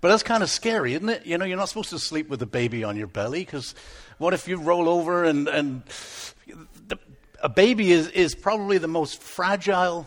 But 0.00 0.08
that's 0.08 0.22
kind 0.22 0.42
of 0.42 0.50
scary, 0.50 0.94
isn't 0.94 1.08
it? 1.08 1.26
You 1.26 1.38
know, 1.38 1.44
you're 1.44 1.56
not 1.56 1.68
supposed 1.68 1.90
to 1.90 1.98
sleep 1.98 2.28
with 2.28 2.40
a 2.42 2.46
baby 2.46 2.84
on 2.84 2.96
your 2.96 3.08
belly 3.08 3.40
because 3.40 3.74
what 4.18 4.32
if 4.32 4.46
you 4.46 4.58
roll 4.60 4.88
over 4.88 5.24
and, 5.24 5.48
and 5.48 5.82
the, 6.86 6.98
a 7.42 7.48
baby 7.48 7.90
is, 7.90 8.08
is 8.08 8.34
probably 8.34 8.78
the 8.78 8.88
most 8.88 9.20
fragile 9.20 10.06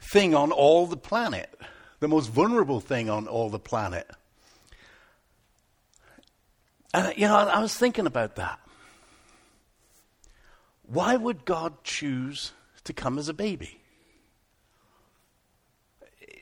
thing 0.00 0.34
on 0.34 0.50
all 0.50 0.86
the 0.86 0.96
planet, 0.96 1.52
the 2.00 2.08
most 2.08 2.28
vulnerable 2.28 2.80
thing 2.80 3.10
on 3.10 3.26
all 3.26 3.50
the 3.50 3.58
planet. 3.58 4.10
And, 6.94 7.12
you 7.16 7.26
know, 7.26 7.36
I 7.36 7.60
was 7.60 7.74
thinking 7.74 8.06
about 8.06 8.36
that. 8.36 8.58
Why 10.84 11.16
would 11.16 11.44
God 11.44 11.84
choose 11.84 12.52
to 12.84 12.92
come 12.92 13.18
as 13.18 13.28
a 13.28 13.34
baby? 13.34 13.80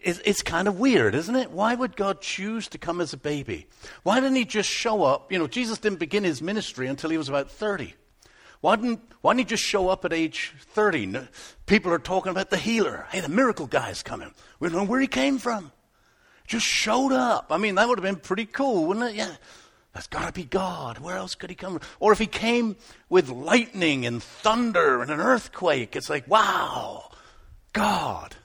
It's, 0.06 0.42
kind 0.42 0.68
of 0.68 0.78
weird, 0.78 1.14
isn't 1.14 1.34
it? 1.34 1.50
Why 1.50 1.74
would 1.74 1.96
God 1.96 2.20
choose 2.20 2.68
to 2.68 2.78
come 2.78 3.00
as 3.00 3.14
a 3.14 3.16
baby? 3.16 3.66
Why 4.02 4.20
didn't 4.20 4.36
he 4.36 4.44
just 4.44 4.68
show 4.68 5.02
up? 5.02 5.32
You 5.32 5.38
know, 5.38 5.46
Jesus 5.46 5.78
didn't 5.78 5.98
begin 5.98 6.24
his 6.24 6.42
ministry 6.42 6.88
until 6.88 7.08
he 7.08 7.16
was 7.16 7.30
about 7.30 7.50
30. 7.50 7.94
Why 8.60 8.76
didn't, 8.76 9.00
why 9.22 9.32
didn't 9.32 9.48
he 9.48 9.56
just 9.56 9.64
show 9.64 9.88
up 9.88 10.04
at 10.04 10.12
age 10.12 10.52
30? 10.58 11.20
People 11.64 11.90
are 11.90 11.98
talking 11.98 12.30
about 12.30 12.50
the 12.50 12.58
healer. 12.58 13.06
Hey, 13.10 13.20
the 13.20 13.30
miracle 13.30 13.66
guy's 13.66 14.02
coming. 14.02 14.30
We 14.60 14.68
don't 14.68 14.76
know 14.76 14.84
where 14.84 15.00
he 15.00 15.06
came 15.06 15.38
from. 15.38 15.72
Just 16.46 16.66
showed 16.66 17.12
up. 17.12 17.46
I 17.50 17.56
mean, 17.56 17.76
that 17.76 17.88
would 17.88 17.98
have 17.98 18.04
been 18.04 18.16
pretty 18.16 18.44
cool, 18.44 18.86
wouldn't 18.86 19.06
it? 19.06 19.14
Yeah. 19.14 19.34
That's 19.94 20.08
got 20.08 20.26
to 20.26 20.32
be 20.32 20.44
God. 20.44 20.98
Where 20.98 21.16
else 21.16 21.34
could 21.34 21.50
he 21.50 21.56
come 21.56 21.78
from? 21.78 21.88
Or 22.00 22.12
if 22.12 22.18
he 22.18 22.26
came 22.26 22.76
with 23.08 23.30
lightning 23.30 24.04
and 24.04 24.22
thunder 24.22 25.00
and 25.00 25.10
an 25.10 25.20
earthquake, 25.20 25.94
it's 25.96 26.10
like, 26.10 26.28
wow, 26.28 27.10
God. 27.72 28.36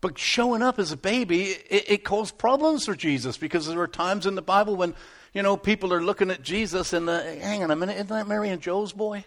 But 0.00 0.18
showing 0.18 0.62
up 0.62 0.78
as 0.78 0.92
a 0.92 0.96
baby, 0.96 1.50
it, 1.50 1.90
it 1.90 2.04
caused 2.04 2.38
problems 2.38 2.86
for 2.86 2.94
Jesus 2.94 3.36
because 3.36 3.66
there 3.66 3.76
were 3.76 3.86
times 3.86 4.26
in 4.26 4.34
the 4.34 4.42
Bible 4.42 4.76
when, 4.76 4.94
you 5.34 5.42
know, 5.42 5.56
people 5.56 5.92
are 5.92 6.02
looking 6.02 6.30
at 6.30 6.42
Jesus 6.42 6.92
and, 6.92 7.06
the, 7.06 7.22
hang 7.22 7.62
on 7.62 7.70
a 7.70 7.76
minute, 7.76 7.96
isn't 7.96 8.08
that 8.08 8.26
Mary 8.26 8.48
and 8.48 8.62
Joe's 8.62 8.92
boy? 8.92 9.24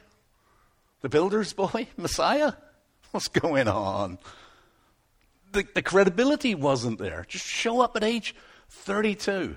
The 1.01 1.10
builder's 1.10 1.53
boy? 1.53 1.88
Messiah? 1.96 2.53
What's 3.12 3.27
going 3.27 3.68
on? 3.68 4.18
The, 5.51 5.68
the 5.75 5.84
credibility 5.84 6.56
wasn't 6.56 6.98
there. 6.98 7.25
Just 7.27 7.46
show 7.46 7.82
up 7.82 7.96
at 7.96 8.03
age 8.03 8.34
32. 8.70 9.56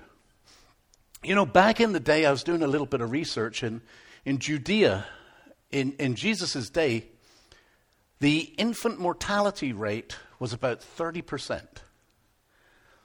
You 1.23 1.35
know, 1.35 1.47
back 1.47 1.81
in 1.81 1.93
the 1.93 1.99
day, 1.99 2.27
I 2.27 2.31
was 2.31 2.43
doing 2.43 2.61
a 2.61 2.67
little 2.67 2.85
bit 2.85 3.01
of 3.01 3.09
research, 3.09 3.63
and 3.63 3.81
in 4.23 4.37
Judea, 4.37 5.07
in, 5.71 5.93
in 5.93 6.13
Jesus' 6.13 6.69
day, 6.69 7.05
the 8.19 8.41
infant 8.57 8.99
mortality 8.99 9.73
rate 9.73 10.15
was 10.39 10.53
about 10.53 10.81
30%. 10.81 11.61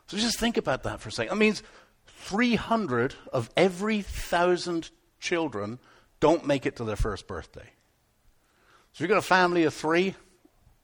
So 0.06 0.16
just 0.16 0.38
think 0.38 0.56
about 0.56 0.82
that 0.82 1.00
for 1.00 1.08
a 1.08 1.12
second. 1.12 1.30
That 1.30 1.36
means 1.36 1.62
300 2.06 3.14
of 3.32 3.50
every 3.56 3.96
1,000 3.96 4.90
children 5.20 5.78
don't 6.20 6.46
make 6.46 6.66
it 6.66 6.76
to 6.76 6.84
their 6.84 6.96
first 6.96 7.26
birthday. 7.26 7.70
So 8.92 9.02
you've 9.02 9.08
got 9.08 9.18
a 9.18 9.22
family 9.22 9.64
of 9.64 9.72
three, 9.72 10.14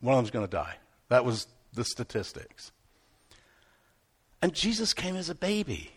one 0.01 0.15
of 0.15 0.19
them's 0.19 0.31
going 0.31 0.47
to 0.47 0.51
die. 0.51 0.77
That 1.09 1.25
was 1.25 1.47
the 1.75 1.85
statistics. 1.85 2.73
And 4.41 4.55
Jesus 4.55 4.95
came 4.95 5.17
as 5.17 5.29
a 5.29 5.35
baby. 5.35 5.91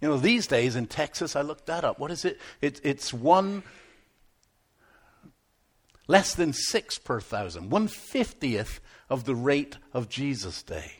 You 0.00 0.08
know, 0.08 0.16
these 0.18 0.46
days 0.46 0.76
in 0.76 0.86
Texas, 0.86 1.34
I 1.34 1.40
looked 1.40 1.66
that 1.66 1.84
up. 1.84 1.98
What 1.98 2.10
is 2.10 2.24
it? 2.24 2.38
it 2.60 2.80
it's 2.84 3.12
one, 3.12 3.62
less 6.06 6.34
than 6.34 6.52
six 6.52 6.98
per 6.98 7.20
thousand, 7.20 7.70
one 7.70 7.88
fiftieth 7.88 8.80
of 9.08 9.24
the 9.24 9.34
rate 9.34 9.78
of 9.92 10.08
Jesus' 10.08 10.62
day. 10.62 10.92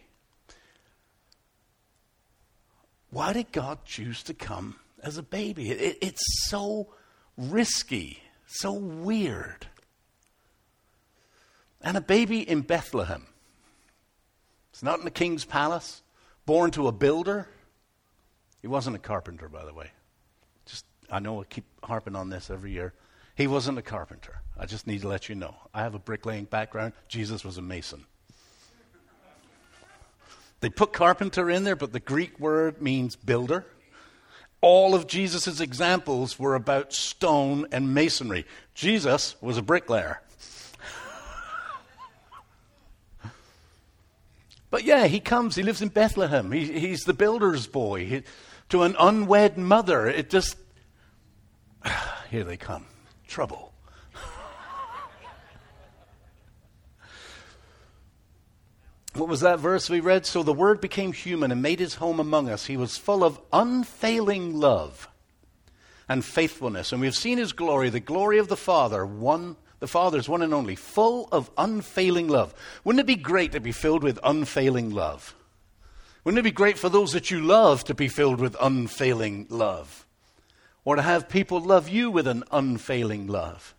Why 3.10 3.32
did 3.32 3.52
God 3.52 3.84
choose 3.84 4.22
to 4.24 4.34
come 4.34 4.76
as 5.02 5.18
a 5.18 5.22
baby? 5.22 5.70
It, 5.70 5.98
it's 6.00 6.48
so 6.48 6.88
risky, 7.36 8.20
so 8.46 8.72
weird. 8.72 9.68
And 11.80 11.96
a 11.96 12.00
baby 12.00 12.40
in 12.40 12.62
Bethlehem. 12.62 13.26
It's 14.70 14.82
not 14.82 14.98
in 14.98 15.04
the 15.04 15.10
king's 15.12 15.44
palace, 15.44 16.02
born 16.46 16.72
to 16.72 16.88
a 16.88 16.92
builder. 16.92 17.46
He 18.60 18.66
wasn't 18.66 18.96
a 18.96 18.98
carpenter, 18.98 19.48
by 19.48 19.64
the 19.64 19.74
way. 19.74 19.92
Just 20.66 20.84
I 21.10 21.20
know 21.20 21.40
I 21.40 21.44
keep 21.44 21.66
harping 21.84 22.16
on 22.16 22.30
this 22.30 22.50
every 22.50 22.72
year. 22.72 22.94
He 23.34 23.46
wasn't 23.46 23.78
a 23.78 23.82
carpenter. 23.82 24.40
I 24.58 24.66
just 24.66 24.86
need 24.86 25.00
to 25.02 25.08
let 25.08 25.28
you 25.28 25.34
know. 25.34 25.56
I 25.72 25.82
have 25.82 25.94
a 25.94 25.98
bricklaying 25.98 26.44
background. 26.44 26.92
Jesus 27.08 27.44
was 27.44 27.58
a 27.58 27.62
mason. 27.62 28.04
They 30.60 30.70
put 30.70 30.92
carpenter 30.92 31.50
in 31.50 31.64
there, 31.64 31.76
but 31.76 31.92
the 31.92 32.00
Greek 32.00 32.38
word 32.38 32.80
means 32.80 33.16
builder. 33.16 33.66
All 34.60 34.94
of 34.94 35.06
Jesus' 35.06 35.60
examples 35.60 36.38
were 36.38 36.54
about 36.54 36.92
stone 36.92 37.66
and 37.70 37.92
masonry. 37.92 38.46
Jesus 38.74 39.36
was 39.42 39.58
a 39.58 39.62
bricklayer. 39.62 40.22
But 44.70 44.84
yeah, 44.84 45.06
he 45.06 45.20
comes, 45.20 45.54
he 45.54 45.62
lives 45.62 45.82
in 45.82 45.88
Bethlehem. 45.88 46.50
He, 46.50 46.80
he's 46.80 47.04
the 47.04 47.14
builder's 47.14 47.66
boy. 47.66 48.06
He, 48.06 48.22
to 48.70 48.82
an 48.82 48.96
unwed 48.98 49.58
mother. 49.58 50.06
It 50.08 50.30
just, 50.30 50.56
here 52.30 52.42
they 52.42 52.56
come. 52.56 52.86
Trouble. 53.28 53.74
What 59.14 59.28
was 59.28 59.40
that 59.42 59.60
verse 59.60 59.88
we 59.88 60.00
read? 60.00 60.26
So 60.26 60.42
the 60.42 60.52
Word 60.52 60.80
became 60.80 61.12
human 61.12 61.52
and 61.52 61.62
made 61.62 61.78
his 61.78 61.94
home 61.94 62.18
among 62.18 62.48
us. 62.48 62.66
He 62.66 62.76
was 62.76 62.96
full 62.96 63.22
of 63.22 63.40
unfailing 63.52 64.58
love 64.58 65.08
and 66.08 66.24
faithfulness. 66.24 66.90
And 66.92 67.00
we've 67.00 67.14
seen 67.14 67.38
his 67.38 67.52
glory, 67.52 67.90
the 67.90 68.00
glory 68.00 68.38
of 68.38 68.48
the 68.48 68.56
Father, 68.56 69.06
one, 69.06 69.56
the 69.78 69.86
Father's 69.86 70.28
one 70.28 70.42
and 70.42 70.52
only, 70.52 70.74
full 70.74 71.28
of 71.30 71.48
unfailing 71.56 72.26
love. 72.26 72.54
Wouldn't 72.82 73.00
it 73.00 73.06
be 73.06 73.14
great 73.14 73.52
to 73.52 73.60
be 73.60 73.72
filled 73.72 74.02
with 74.02 74.18
unfailing 74.24 74.90
love? 74.90 75.36
Wouldn't 76.24 76.40
it 76.40 76.42
be 76.42 76.50
great 76.50 76.78
for 76.78 76.88
those 76.88 77.12
that 77.12 77.30
you 77.30 77.40
love 77.40 77.84
to 77.84 77.94
be 77.94 78.08
filled 78.08 78.40
with 78.40 78.56
unfailing 78.60 79.46
love? 79.48 80.03
Or 80.84 80.96
to 80.96 81.02
have 81.02 81.28
people 81.28 81.60
love 81.60 81.88
you 81.88 82.10
with 82.10 82.26
an 82.26 82.44
unfailing 82.50 83.26
love? 83.26 83.74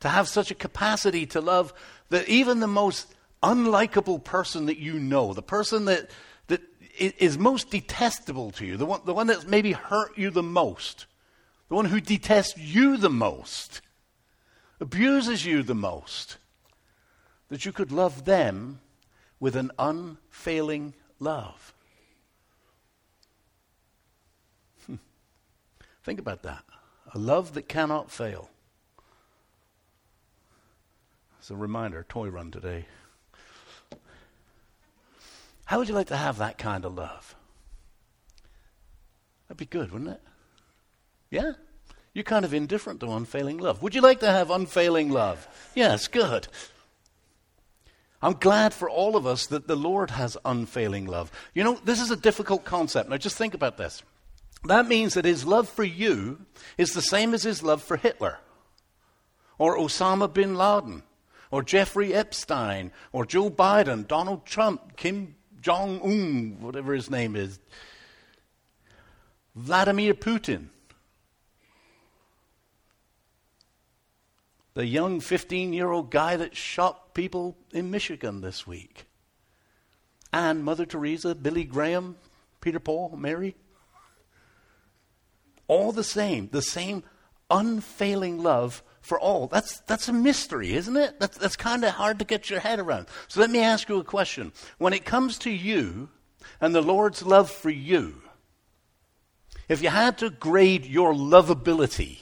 To 0.00 0.08
have 0.08 0.28
such 0.28 0.50
a 0.50 0.54
capacity 0.54 1.26
to 1.26 1.40
love 1.40 1.72
that 2.08 2.28
even 2.28 2.60
the 2.60 2.66
most 2.66 3.14
unlikable 3.42 4.22
person 4.22 4.66
that 4.66 4.78
you 4.78 4.98
know, 4.98 5.32
the 5.32 5.42
person 5.42 5.84
that, 5.86 6.10
that 6.48 6.62
is 6.98 7.38
most 7.38 7.70
detestable 7.70 8.50
to 8.52 8.66
you, 8.66 8.76
the 8.76 8.86
one, 8.86 9.00
the 9.04 9.14
one 9.14 9.26
that's 9.26 9.46
maybe 9.46 9.72
hurt 9.72 10.16
you 10.16 10.30
the 10.30 10.42
most, 10.42 11.06
the 11.68 11.74
one 11.74 11.86
who 11.86 12.00
detests 12.00 12.56
you 12.56 12.96
the 12.96 13.10
most, 13.10 13.80
abuses 14.80 15.44
you 15.44 15.62
the 15.62 15.74
most, 15.74 16.38
that 17.48 17.64
you 17.64 17.72
could 17.72 17.92
love 17.92 18.24
them 18.24 18.80
with 19.38 19.56
an 19.56 19.70
unfailing 19.78 20.94
love. 21.18 21.74
Think 26.02 26.18
about 26.18 26.42
that. 26.42 26.64
A 27.14 27.18
love 27.18 27.54
that 27.54 27.68
cannot 27.68 28.10
fail. 28.10 28.50
As 31.40 31.50
a 31.50 31.56
reminder, 31.56 32.04
toy 32.08 32.28
run 32.28 32.50
today. 32.50 32.86
How 35.64 35.78
would 35.78 35.88
you 35.88 35.94
like 35.94 36.08
to 36.08 36.16
have 36.16 36.38
that 36.38 36.58
kind 36.58 36.84
of 36.84 36.94
love? 36.94 37.34
That'd 39.48 39.58
be 39.58 39.66
good, 39.66 39.92
wouldn't 39.92 40.10
it? 40.10 40.20
Yeah? 41.30 41.52
You're 42.14 42.24
kind 42.24 42.44
of 42.44 42.52
indifferent 42.52 43.00
to 43.00 43.10
unfailing 43.10 43.58
love. 43.58 43.82
Would 43.82 43.94
you 43.94 44.00
like 44.00 44.20
to 44.20 44.30
have 44.30 44.50
unfailing 44.50 45.10
love? 45.10 45.48
Yes, 45.74 46.08
good. 46.08 46.46
I'm 48.20 48.34
glad 48.34 48.72
for 48.72 48.88
all 48.88 49.16
of 49.16 49.26
us 49.26 49.46
that 49.46 49.66
the 49.66 49.76
Lord 49.76 50.10
has 50.10 50.36
unfailing 50.44 51.06
love. 51.06 51.32
You 51.54 51.64
know, 51.64 51.80
this 51.84 52.00
is 52.00 52.10
a 52.10 52.16
difficult 52.16 52.64
concept. 52.64 53.10
Now, 53.10 53.16
just 53.16 53.36
think 53.36 53.54
about 53.54 53.78
this. 53.78 54.02
That 54.64 54.86
means 54.86 55.14
that 55.14 55.24
his 55.24 55.44
love 55.44 55.68
for 55.68 55.84
you 55.84 56.46
is 56.78 56.92
the 56.92 57.02
same 57.02 57.34
as 57.34 57.42
his 57.42 57.62
love 57.62 57.82
for 57.82 57.96
Hitler, 57.96 58.38
or 59.58 59.76
Osama 59.76 60.32
bin 60.32 60.54
Laden, 60.54 61.02
or 61.50 61.62
Jeffrey 61.62 62.14
Epstein, 62.14 62.92
or 63.12 63.26
Joe 63.26 63.50
Biden, 63.50 64.06
Donald 64.06 64.46
Trump, 64.46 64.96
Kim 64.96 65.34
Jong 65.60 66.00
un, 66.02 66.56
whatever 66.60 66.94
his 66.94 67.10
name 67.10 67.34
is, 67.34 67.58
Vladimir 69.54 70.14
Putin. 70.14 70.68
the 74.74 74.86
young 74.86 75.20
15 75.20 75.72
year 75.72 75.90
old 75.90 76.10
guy 76.10 76.36
that 76.36 76.56
shot 76.56 77.14
people 77.14 77.56
in 77.72 77.90
Michigan 77.90 78.40
this 78.40 78.66
week. 78.66 79.04
And 80.32 80.64
Mother 80.64 80.86
Teresa, 80.86 81.34
Billy 81.34 81.64
Graham, 81.64 82.16
Peter 82.60 82.80
Paul, 82.80 83.16
Mary. 83.16 83.54
All 85.68 85.92
the 85.92 86.04
same, 86.04 86.48
the 86.52 86.62
same 86.62 87.02
unfailing 87.50 88.42
love 88.42 88.82
for 89.00 89.18
all. 89.18 89.48
That's, 89.48 89.80
that's 89.80 90.08
a 90.08 90.12
mystery, 90.12 90.74
isn't 90.74 90.96
it? 90.96 91.18
That's, 91.18 91.36
that's 91.36 91.56
kind 91.56 91.84
of 91.84 91.90
hard 91.90 92.18
to 92.20 92.24
get 92.24 92.48
your 92.48 92.60
head 92.60 92.78
around. 92.78 93.08
So 93.28 93.40
let 93.40 93.50
me 93.50 93.60
ask 93.60 93.88
you 93.88 93.98
a 93.98 94.04
question. 94.04 94.52
When 94.78 94.92
it 94.92 95.04
comes 95.04 95.38
to 95.38 95.50
you 95.50 96.08
and 96.60 96.74
the 96.74 96.82
Lord's 96.82 97.22
love 97.22 97.50
for 97.50 97.70
you, 97.70 98.22
if 99.68 99.82
you 99.82 99.88
had 99.88 100.18
to 100.18 100.30
grade 100.30 100.84
your 100.84 101.12
lovability, 101.12 102.20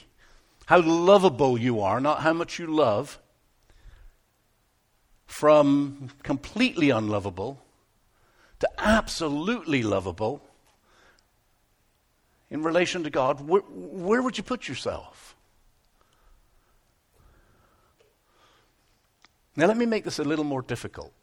how 0.65 0.81
lovable 0.81 1.57
you 1.57 1.81
are, 1.81 1.99
not 1.99 2.21
how 2.21 2.33
much 2.33 2.59
you 2.59 2.67
love, 2.67 3.19
from 5.25 6.09
completely 6.23 6.89
unlovable 6.89 7.63
to 8.59 8.69
absolutely 8.77 9.81
lovable 9.81 10.43
in 12.51 12.63
relation 12.63 13.03
to 13.05 13.09
God, 13.09 13.39
where, 13.47 13.61
where 13.61 14.21
would 14.21 14.37
you 14.37 14.43
put 14.43 14.67
yourself? 14.67 15.35
Now, 19.55 19.67
let 19.67 19.77
me 19.77 19.85
make 19.85 20.03
this 20.03 20.19
a 20.19 20.23
little 20.23 20.45
more 20.45 20.61
difficult. 20.61 21.13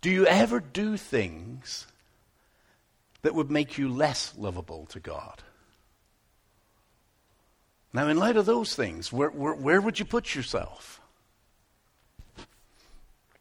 Do 0.00 0.10
you 0.10 0.26
ever 0.26 0.60
do 0.60 0.96
things 0.96 1.86
that 3.22 3.34
would 3.34 3.50
make 3.50 3.76
you 3.76 3.90
less 3.90 4.32
lovable 4.36 4.86
to 4.86 5.00
God? 5.00 5.42
Now, 7.92 8.08
in 8.08 8.16
light 8.16 8.36
of 8.36 8.46
those 8.46 8.74
things, 8.74 9.12
where, 9.12 9.28
where, 9.28 9.54
where, 9.54 9.80
would 9.80 9.98
you 9.98 10.04
put 10.04 10.34
yourself? 10.34 11.00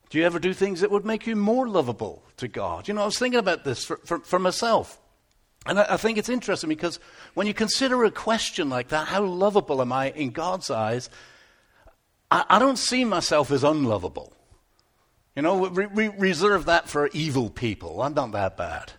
Do 0.10 0.18
you 0.18 0.26
ever 0.26 0.40
do 0.40 0.54
things 0.54 0.82
that 0.82 0.92
would 0.92 1.06
make 1.06 1.28
you 1.28 1.36
more 1.36 1.68
lovable 1.68 2.24
to 2.38 2.48
God? 2.48 2.88
You 2.88 2.94
know, 2.96 3.04
I 3.04 3.06
was 3.06 3.20
thinking 3.20 3.40
about 3.40 3.64
this 3.64 3.86
for, 3.86 3.98
for, 4.04 4.20
for 4.20 4.40
myself. 4.40 5.00
And 5.66 5.80
I, 5.80 5.94
I, 5.94 5.98
think 5.98 6.18
it's 6.18 6.30
interesting 6.30 6.70
because 6.70 7.00
when 7.34 7.48
you 7.48 7.54
consider 7.54 8.04
a 8.04 8.12
question 8.12 8.70
like 8.70 8.90
that, 8.90 9.08
how 9.08 9.24
lovable 9.24 9.82
am 9.82 9.92
I 9.92 10.12
in 10.12 10.32
God's 10.32 10.70
eyes? 10.70 11.10
I, 12.32 12.46
I 12.50 12.60
don't 12.60 12.78
see 12.78 13.04
myself 13.06 13.52
as 13.52 13.64
unlovable. 13.64 14.34
You 15.36 15.44
know, 15.44 15.56
we, 15.56 15.86
we 15.88 16.08
reserve 16.08 16.66
that 16.66 16.90
for 16.90 17.10
evil 17.14 17.50
people. 17.50 18.02
I'm 18.02 18.14
not 18.14 18.32
that 18.32 18.58
bad. 18.58 18.94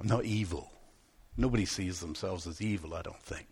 I'm 0.00 0.06
not 0.06 0.24
evil. 0.24 0.72
Nobody 1.36 1.64
sees 1.64 2.00
themselves 2.00 2.46
as 2.46 2.60
evil, 2.60 2.94
I 2.94 3.02
don't 3.02 3.22
think. 3.22 3.46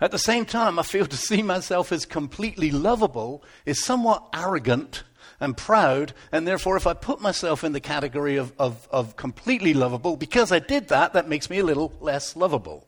At 0.00 0.12
the 0.12 0.18
same 0.18 0.46
time, 0.46 0.78
I 0.78 0.82
feel 0.82 1.06
to 1.06 1.16
see 1.16 1.42
myself 1.42 1.92
as 1.92 2.06
completely 2.06 2.70
lovable 2.70 3.42
is 3.66 3.84
somewhat 3.84 4.28
arrogant 4.32 5.02
and 5.38 5.56
proud, 5.56 6.12
and 6.32 6.46
therefore, 6.46 6.76
if 6.76 6.86
I 6.86 6.94
put 6.94 7.20
myself 7.20 7.62
in 7.64 7.72
the 7.72 7.80
category 7.80 8.36
of, 8.36 8.52
of, 8.58 8.88
of 8.90 9.16
completely 9.16 9.74
lovable, 9.74 10.16
because 10.16 10.50
I 10.50 10.58
did 10.58 10.88
that, 10.88 11.12
that 11.12 11.28
makes 11.28 11.48
me 11.48 11.58
a 11.58 11.64
little 11.64 11.92
less 12.00 12.36
lovable. 12.36 12.86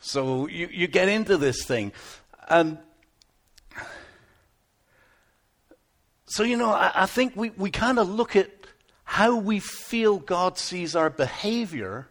So 0.00 0.48
you, 0.48 0.68
you 0.72 0.86
get 0.86 1.08
into 1.08 1.36
this 1.36 1.64
thing. 1.64 1.92
And 2.48 2.78
so, 6.26 6.42
you 6.42 6.56
know, 6.56 6.70
I, 6.70 6.92
I 6.94 7.06
think 7.06 7.34
we, 7.36 7.50
we 7.50 7.70
kind 7.70 7.98
of 7.98 8.08
look 8.08 8.36
at 8.36 8.50
how 9.04 9.36
we 9.36 9.60
feel 9.60 10.18
God 10.18 10.58
sees 10.58 10.96
our 10.96 11.10
behavior 11.10 12.08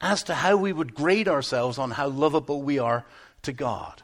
as 0.00 0.22
to 0.24 0.34
how 0.34 0.56
we 0.56 0.72
would 0.72 0.94
grade 0.94 1.28
ourselves 1.28 1.78
on 1.78 1.92
how 1.92 2.08
lovable 2.08 2.62
we 2.62 2.78
are 2.78 3.04
to 3.42 3.52
God. 3.52 4.02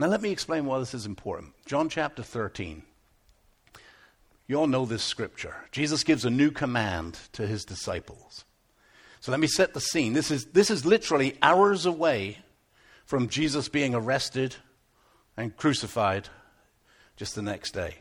Now, 0.00 0.06
let 0.06 0.22
me 0.22 0.30
explain 0.30 0.64
why 0.64 0.78
this 0.78 0.94
is 0.94 1.04
important. 1.04 1.52
John 1.66 1.90
chapter 1.90 2.22
13. 2.22 2.82
You 4.46 4.56
all 4.56 4.66
know 4.66 4.86
this 4.86 5.02
scripture. 5.02 5.54
Jesus 5.72 6.04
gives 6.04 6.24
a 6.24 6.30
new 6.30 6.50
command 6.50 7.18
to 7.32 7.46
his 7.46 7.66
disciples. 7.66 8.46
So 9.20 9.30
let 9.30 9.40
me 9.40 9.46
set 9.46 9.74
the 9.74 9.80
scene. 9.80 10.14
This 10.14 10.30
is, 10.30 10.46
this 10.46 10.70
is 10.70 10.86
literally 10.86 11.36
hours 11.42 11.84
away 11.84 12.38
from 13.04 13.28
Jesus 13.28 13.68
being 13.68 13.94
arrested 13.94 14.56
and 15.36 15.54
crucified 15.54 16.30
just 17.16 17.34
the 17.34 17.42
next 17.42 17.72
day. 17.72 17.96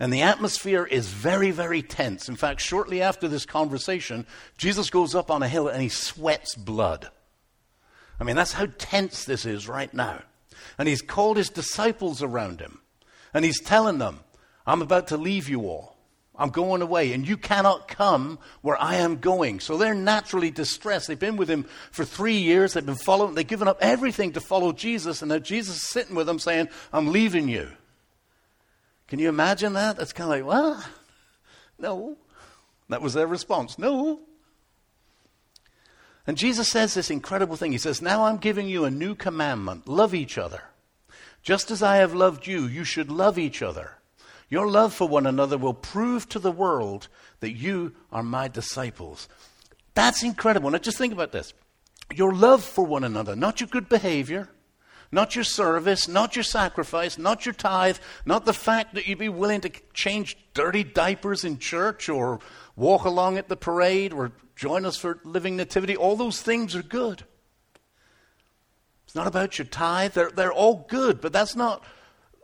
And 0.00 0.12
the 0.12 0.22
atmosphere 0.22 0.84
is 0.84 1.06
very, 1.06 1.52
very 1.52 1.82
tense. 1.82 2.28
In 2.28 2.34
fact, 2.34 2.60
shortly 2.60 3.00
after 3.00 3.28
this 3.28 3.46
conversation, 3.46 4.26
Jesus 4.58 4.90
goes 4.90 5.14
up 5.14 5.30
on 5.30 5.44
a 5.44 5.48
hill 5.48 5.68
and 5.68 5.82
he 5.82 5.88
sweats 5.88 6.56
blood. 6.56 7.10
I 8.18 8.24
mean, 8.24 8.34
that's 8.34 8.54
how 8.54 8.66
tense 8.76 9.24
this 9.24 9.46
is 9.46 9.68
right 9.68 9.94
now. 9.94 10.22
And 10.78 10.88
he's 10.88 11.02
called 11.02 11.36
his 11.36 11.50
disciples 11.50 12.22
around 12.22 12.60
him. 12.60 12.80
And 13.34 13.44
he's 13.44 13.60
telling 13.60 13.98
them, 13.98 14.20
I'm 14.66 14.82
about 14.82 15.08
to 15.08 15.16
leave 15.16 15.48
you 15.48 15.62
all. 15.62 15.96
I'm 16.34 16.48
going 16.48 16.80
away, 16.80 17.12
and 17.12 17.28
you 17.28 17.36
cannot 17.36 17.88
come 17.88 18.38
where 18.62 18.80
I 18.80 18.96
am 18.96 19.16
going. 19.16 19.60
So 19.60 19.76
they're 19.76 19.94
naturally 19.94 20.50
distressed. 20.50 21.06
They've 21.06 21.18
been 21.18 21.36
with 21.36 21.50
him 21.50 21.66
for 21.90 22.06
three 22.06 22.38
years. 22.38 22.72
They've 22.72 22.84
been 22.84 22.94
following, 22.94 23.34
they've 23.34 23.46
given 23.46 23.68
up 23.68 23.78
everything 23.82 24.32
to 24.32 24.40
follow 24.40 24.72
Jesus, 24.72 25.20
and 25.20 25.28
now 25.28 25.38
Jesus 25.38 25.76
is 25.76 25.88
sitting 25.88 26.16
with 26.16 26.26
them 26.26 26.38
saying, 26.38 26.68
I'm 26.90 27.12
leaving 27.12 27.48
you. 27.48 27.70
Can 29.08 29.18
you 29.18 29.28
imagine 29.28 29.74
that? 29.74 29.96
That's 29.98 30.14
kind 30.14 30.32
of 30.32 30.38
like, 30.38 30.46
well, 30.46 30.84
no. 31.78 32.16
That 32.88 33.02
was 33.02 33.12
their 33.12 33.26
response. 33.26 33.78
No. 33.78 34.20
And 36.26 36.36
Jesus 36.36 36.68
says 36.68 36.94
this 36.94 37.10
incredible 37.10 37.56
thing. 37.56 37.72
He 37.72 37.78
says, 37.78 38.00
Now 38.00 38.24
I'm 38.24 38.36
giving 38.36 38.68
you 38.68 38.84
a 38.84 38.90
new 38.90 39.14
commandment 39.14 39.88
love 39.88 40.14
each 40.14 40.38
other. 40.38 40.62
Just 41.42 41.70
as 41.70 41.82
I 41.82 41.96
have 41.96 42.14
loved 42.14 42.46
you, 42.46 42.66
you 42.66 42.84
should 42.84 43.10
love 43.10 43.38
each 43.38 43.62
other. 43.62 43.98
Your 44.48 44.68
love 44.68 44.94
for 44.94 45.08
one 45.08 45.26
another 45.26 45.58
will 45.58 45.74
prove 45.74 46.28
to 46.28 46.38
the 46.38 46.52
world 46.52 47.08
that 47.40 47.52
you 47.52 47.94
are 48.12 48.22
my 48.22 48.48
disciples. 48.48 49.28
That's 49.94 50.22
incredible. 50.22 50.70
Now, 50.70 50.78
just 50.78 50.98
think 50.98 51.12
about 51.12 51.32
this 51.32 51.54
your 52.12 52.34
love 52.34 52.62
for 52.62 52.84
one 52.84 53.04
another, 53.04 53.34
not 53.34 53.60
your 53.60 53.68
good 53.68 53.88
behavior, 53.88 54.48
not 55.10 55.34
your 55.34 55.44
service, 55.44 56.08
not 56.08 56.36
your 56.36 56.42
sacrifice, 56.42 57.18
not 57.18 57.46
your 57.46 57.54
tithe, 57.54 57.98
not 58.24 58.44
the 58.44 58.52
fact 58.52 58.94
that 58.94 59.06
you'd 59.06 59.18
be 59.18 59.28
willing 59.28 59.60
to 59.62 59.70
change 59.92 60.36
dirty 60.54 60.84
diapers 60.84 61.44
in 61.44 61.58
church 61.58 62.08
or 62.08 62.40
walk 62.76 63.04
along 63.04 63.38
at 63.38 63.48
the 63.48 63.56
parade 63.56 64.12
or 64.12 64.32
join 64.62 64.86
us 64.86 64.96
for 64.96 65.18
Living 65.24 65.56
Nativity. 65.56 65.96
All 65.96 66.14
those 66.14 66.40
things 66.40 66.76
are 66.76 66.84
good. 66.84 67.24
It's 69.04 69.14
not 69.16 69.26
about 69.26 69.58
your 69.58 69.66
tithe. 69.66 70.12
They're, 70.12 70.30
they're 70.30 70.52
all 70.52 70.86
good, 70.88 71.20
but 71.20 71.32
that's 71.32 71.56
not 71.56 71.82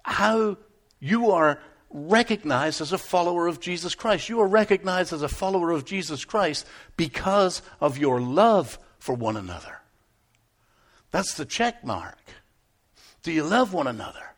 how 0.02 0.56
you 0.98 1.30
are 1.30 1.60
recognized 1.90 2.80
as 2.80 2.92
a 2.92 2.98
follower 2.98 3.46
of 3.46 3.60
Jesus 3.60 3.94
Christ. 3.94 4.28
You 4.28 4.40
are 4.40 4.48
recognized 4.48 5.12
as 5.12 5.22
a 5.22 5.28
follower 5.28 5.70
of 5.70 5.84
Jesus 5.84 6.24
Christ 6.24 6.66
because 6.96 7.62
of 7.80 7.98
your 7.98 8.20
love 8.20 8.80
for 8.98 9.14
one 9.14 9.36
another. 9.36 9.78
That's 11.12 11.34
the 11.34 11.44
check 11.44 11.84
mark. 11.84 12.18
Do 13.22 13.30
you 13.30 13.44
love 13.44 13.72
one 13.72 13.86
another? 13.86 14.34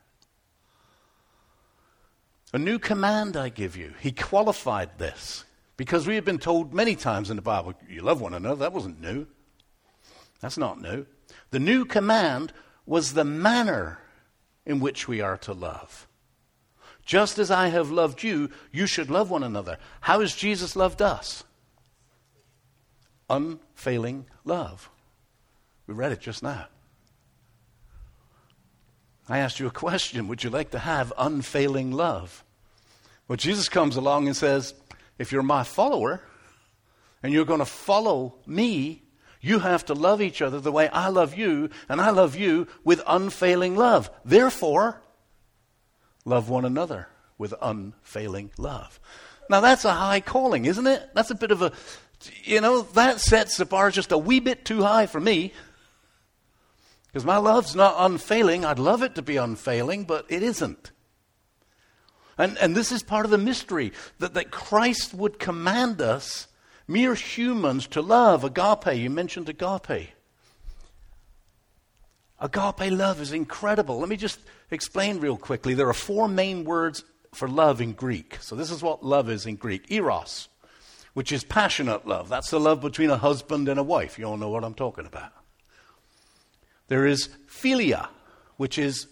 A 2.53 2.59
new 2.59 2.79
command 2.79 3.39
I 3.39 3.49
give 3.49 3.75
you. 3.75 3.95
He 4.01 4.13
qualified 4.13 4.99
this 4.99 5.47
because 5.81 6.07
we 6.07 6.17
have 6.17 6.27
been 6.27 6.37
told 6.37 6.75
many 6.75 6.95
times 6.95 7.31
in 7.31 7.37
the 7.37 7.41
Bible, 7.43 7.73
you 7.89 8.03
love 8.03 8.21
one 8.21 8.35
another. 8.35 8.57
That 8.57 8.75
wasn't 8.75 9.01
new. 9.01 9.27
That's 10.43 10.59
not 10.59 10.79
new. 10.79 11.07
The 11.53 11.59
new 11.59 11.87
command 11.87 12.53
was 12.85 13.15
the 13.15 13.25
manner 13.25 13.99
in 14.67 14.81
which 14.81 15.09
we 15.09 15.23
are 15.23 15.39
to 15.39 15.55
love. 15.55 16.07
Just 17.07 17.39
as 17.39 17.51
I 17.51 17.69
have 17.69 17.91
loved 17.91 18.23
you, 18.23 18.51
you 18.71 18.87
should 18.87 19.11
love 19.11 19.31
one 19.31 19.43
another. 19.43 19.79
How 20.03 20.21
has 20.21 20.37
Jesus 20.37 20.77
loved 20.77 21.01
us? 21.01 21.45
unfailing 23.31 24.27
love. 24.45 24.91
We 25.87 25.95
read 25.95 26.13
it 26.13 26.21
just 26.21 26.43
now. 26.43 26.67
I 29.31 29.39
asked 29.39 29.61
you 29.61 29.67
a 29.67 29.71
question 29.87 30.29
Would 30.29 30.45
you 30.45 30.51
like 30.51 30.73
to 30.73 30.79
have 30.79 31.11
unfailing 31.17 31.91
love? 31.91 32.45
Well, 33.29 33.39
Jesus 33.39 33.71
comes 33.71 33.97
along 33.97 34.27
and 34.27 34.37
says, 34.37 34.75
If 35.21 35.33
you're 35.33 35.43
my 35.43 35.65
follower 35.65 36.23
and 37.23 37.31
you're 37.31 37.45
going 37.45 37.59
to 37.59 37.67
follow 37.67 38.37
me, 38.47 39.03
you 39.43 39.59
have 39.59 39.85
to 39.85 39.95
love 39.95 40.23
each 40.23 40.41
other 40.41 40.61
the 40.61 40.73
way 40.73 40.89
I 40.89 41.09
love 41.09 41.37
you, 41.37 41.69
and 41.91 42.01
I 42.01 42.09
love 42.09 42.37
you 42.37 42.67
with 42.85 43.03
unfailing 43.07 43.77
love. 43.77 44.11
Therefore, 44.25 45.03
love 46.25 46.49
one 46.49 46.65
another 46.65 47.09
with 47.37 47.53
unfailing 47.61 48.51
love. 48.57 48.99
Now, 49.51 49.61
that's 49.61 49.85
a 49.85 49.93
high 49.93 50.21
calling, 50.21 50.65
isn't 50.65 50.87
it? 50.87 51.11
That's 51.13 51.31
a 51.31 51.35
bit 51.35 51.51
of 51.51 51.61
a, 51.61 51.73
you 52.45 52.63
know, 52.63 52.81
that 52.95 53.21
sets 53.21 53.59
the 53.59 53.67
bar 53.67 53.91
just 53.91 54.13
a 54.13 54.19
wee 54.19 54.41
bit 54.41 54.65
too 54.65 54.81
high 54.81 55.05
for 55.05 55.21
me. 55.21 55.53
Because 57.09 57.27
my 57.27 57.37
love's 57.37 57.77
not 57.77 57.97
unfailing. 57.99 58.65
I'd 58.65 58.79
love 58.79 59.03
it 59.03 59.17
to 59.17 59.23
be 59.23 59.37
unfailing, 59.37 60.05
but 60.05 60.25
it 60.31 60.43
isn't. 60.43 60.93
And, 62.41 62.57
and 62.57 62.75
this 62.75 62.91
is 62.91 63.03
part 63.03 63.27
of 63.27 63.31
the 63.31 63.39
mystery 63.39 63.93
that, 64.19 64.33
that 64.33 64.51
Christ 64.51 65.13
would 65.13 65.39
command 65.39 66.01
us, 66.01 66.49
mere 66.89 67.15
humans, 67.15 67.87
to 67.89 68.01
love. 68.01 68.45
Agape, 68.45 68.97
you 68.97 69.11
mentioned 69.11 69.51
agape. 69.51 70.13
Agape 72.41 72.93
love 72.93 73.21
is 73.21 73.35
incredible. 73.35 73.99
Let 73.99 74.09
me 74.09 74.17
just 74.17 74.41
explain 74.71 75.21
real 75.21 75.37
quickly. 75.37 75.75
There 75.75 75.91
are 75.91 75.93
four 75.93 76.29
main 76.29 76.65
words 76.65 77.05
for 77.35 77.47
love 77.47 77.83
in 77.83 77.93
Greek. 77.93 78.39
So, 78.41 78.57
this 78.57 78.71
is 78.71 78.83
what 78.83 79.05
love 79.05 79.29
is 79.29 79.45
in 79.45 79.57
Greek 79.57 79.93
eros, 79.93 80.49
which 81.13 81.33
is 81.33 81.45
passionate 81.45 82.07
love. 82.07 82.31
That's 82.31 82.49
the 82.49 82.59
love 82.59 82.81
between 82.81 83.11
a 83.11 83.19
husband 83.19 83.69
and 83.69 83.79
a 83.79 83.83
wife. 83.83 84.19
You 84.19 84.25
all 84.25 84.39
know 84.39 84.49
what 84.49 84.65
I'm 84.65 84.73
talking 84.73 85.05
about. 85.05 85.33
There 86.89 87.07
is 87.07 87.29
philia, 87.47 88.09
which 88.57 88.79
is 88.79 89.07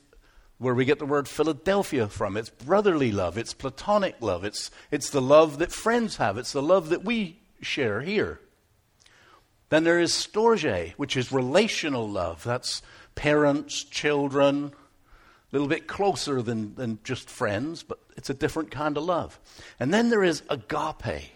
where 0.58 0.74
we 0.74 0.84
get 0.84 0.98
the 0.98 1.06
word 1.06 1.28
Philadelphia 1.28 2.08
from. 2.08 2.36
It's 2.36 2.50
brotherly 2.50 3.12
love, 3.12 3.38
it's 3.38 3.54
platonic 3.54 4.16
love, 4.20 4.44
it's, 4.44 4.70
it's 4.90 5.10
the 5.10 5.22
love 5.22 5.58
that 5.58 5.72
friends 5.72 6.16
have, 6.16 6.36
it's 6.36 6.52
the 6.52 6.62
love 6.62 6.88
that 6.88 7.04
we 7.04 7.40
share 7.60 8.00
here. 8.00 8.40
Then 9.68 9.84
there 9.84 10.00
is 10.00 10.12
storge, 10.12 10.94
which 10.94 11.16
is 11.16 11.30
relational 11.30 12.08
love. 12.08 12.42
That's 12.42 12.82
parents, 13.14 13.84
children, 13.84 14.72
a 14.74 15.52
little 15.52 15.68
bit 15.68 15.86
closer 15.86 16.40
than, 16.40 16.74
than 16.74 16.98
just 17.04 17.28
friends, 17.28 17.82
but 17.82 17.98
it's 18.16 18.30
a 18.30 18.34
different 18.34 18.70
kind 18.70 18.96
of 18.96 19.04
love. 19.04 19.38
And 19.78 19.92
then 19.92 20.08
there 20.08 20.24
is 20.24 20.42
agape. 20.48 21.30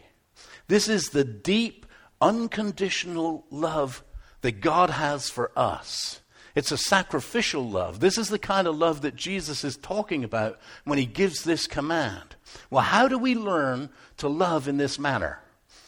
This 0.69 0.89
is 0.89 1.11
the 1.11 1.25
deep, 1.25 1.87
unconditional 2.21 3.45
love 3.51 4.03
that 4.41 4.61
God 4.61 4.91
has 4.91 5.29
for 5.29 5.53
us. 5.57 6.22
It's 6.55 6.73
a 6.73 6.77
sacrificial 6.77 7.69
love. 7.69 8.01
This 8.01 8.19
is 8.19 8.29
the 8.29 8.39
kind 8.39 8.67
of 8.67 8.77
love 8.77 9.01
that 9.03 9.17
Jesus 9.17 9.65
is 9.65 9.77
talking 9.77 10.23
about 10.23 10.59
when 10.85 10.99
he 10.99 11.07
gives 11.07 11.45
this 11.45 11.67
command. 11.67 12.37
Well, 12.71 12.83
how 12.83 13.09
do 13.09 13.17
we 13.17 13.35
learn 13.35 13.89
to 14.19 14.29
love 14.29 14.69
in 14.69 14.77
this 14.77 14.99
manner? 14.99 15.41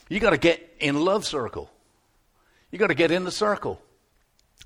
You 0.09 0.21
got 0.21 0.31
to 0.31 0.39
get 0.39 0.77
in 0.81 1.05
love 1.05 1.27
circle. 1.27 1.71
You 2.71 2.79
got 2.79 2.89
to 2.89 2.95
get 2.95 3.11
in 3.11 3.25
the 3.25 3.31
circle. 3.31 3.81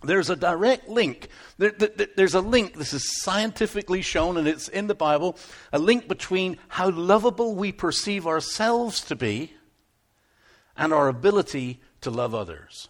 There's 0.02 0.30
a 0.30 0.36
direct 0.36 0.88
link. 0.88 1.28
There, 1.58 1.72
there, 1.72 2.06
there's 2.16 2.34
a 2.34 2.40
link, 2.40 2.74
this 2.76 2.92
is 2.92 3.20
scientifically 3.22 4.00
shown 4.00 4.36
and 4.36 4.46
it's 4.46 4.68
in 4.68 4.86
the 4.86 4.94
Bible, 4.94 5.36
a 5.72 5.78
link 5.80 6.06
between 6.06 6.58
how 6.68 6.90
lovable 6.90 7.56
we 7.56 7.72
perceive 7.72 8.26
ourselves 8.26 9.00
to 9.02 9.16
be 9.16 9.54
and 10.76 10.92
our 10.92 11.08
ability 11.08 11.80
to 12.02 12.10
love 12.10 12.34
others. 12.34 12.88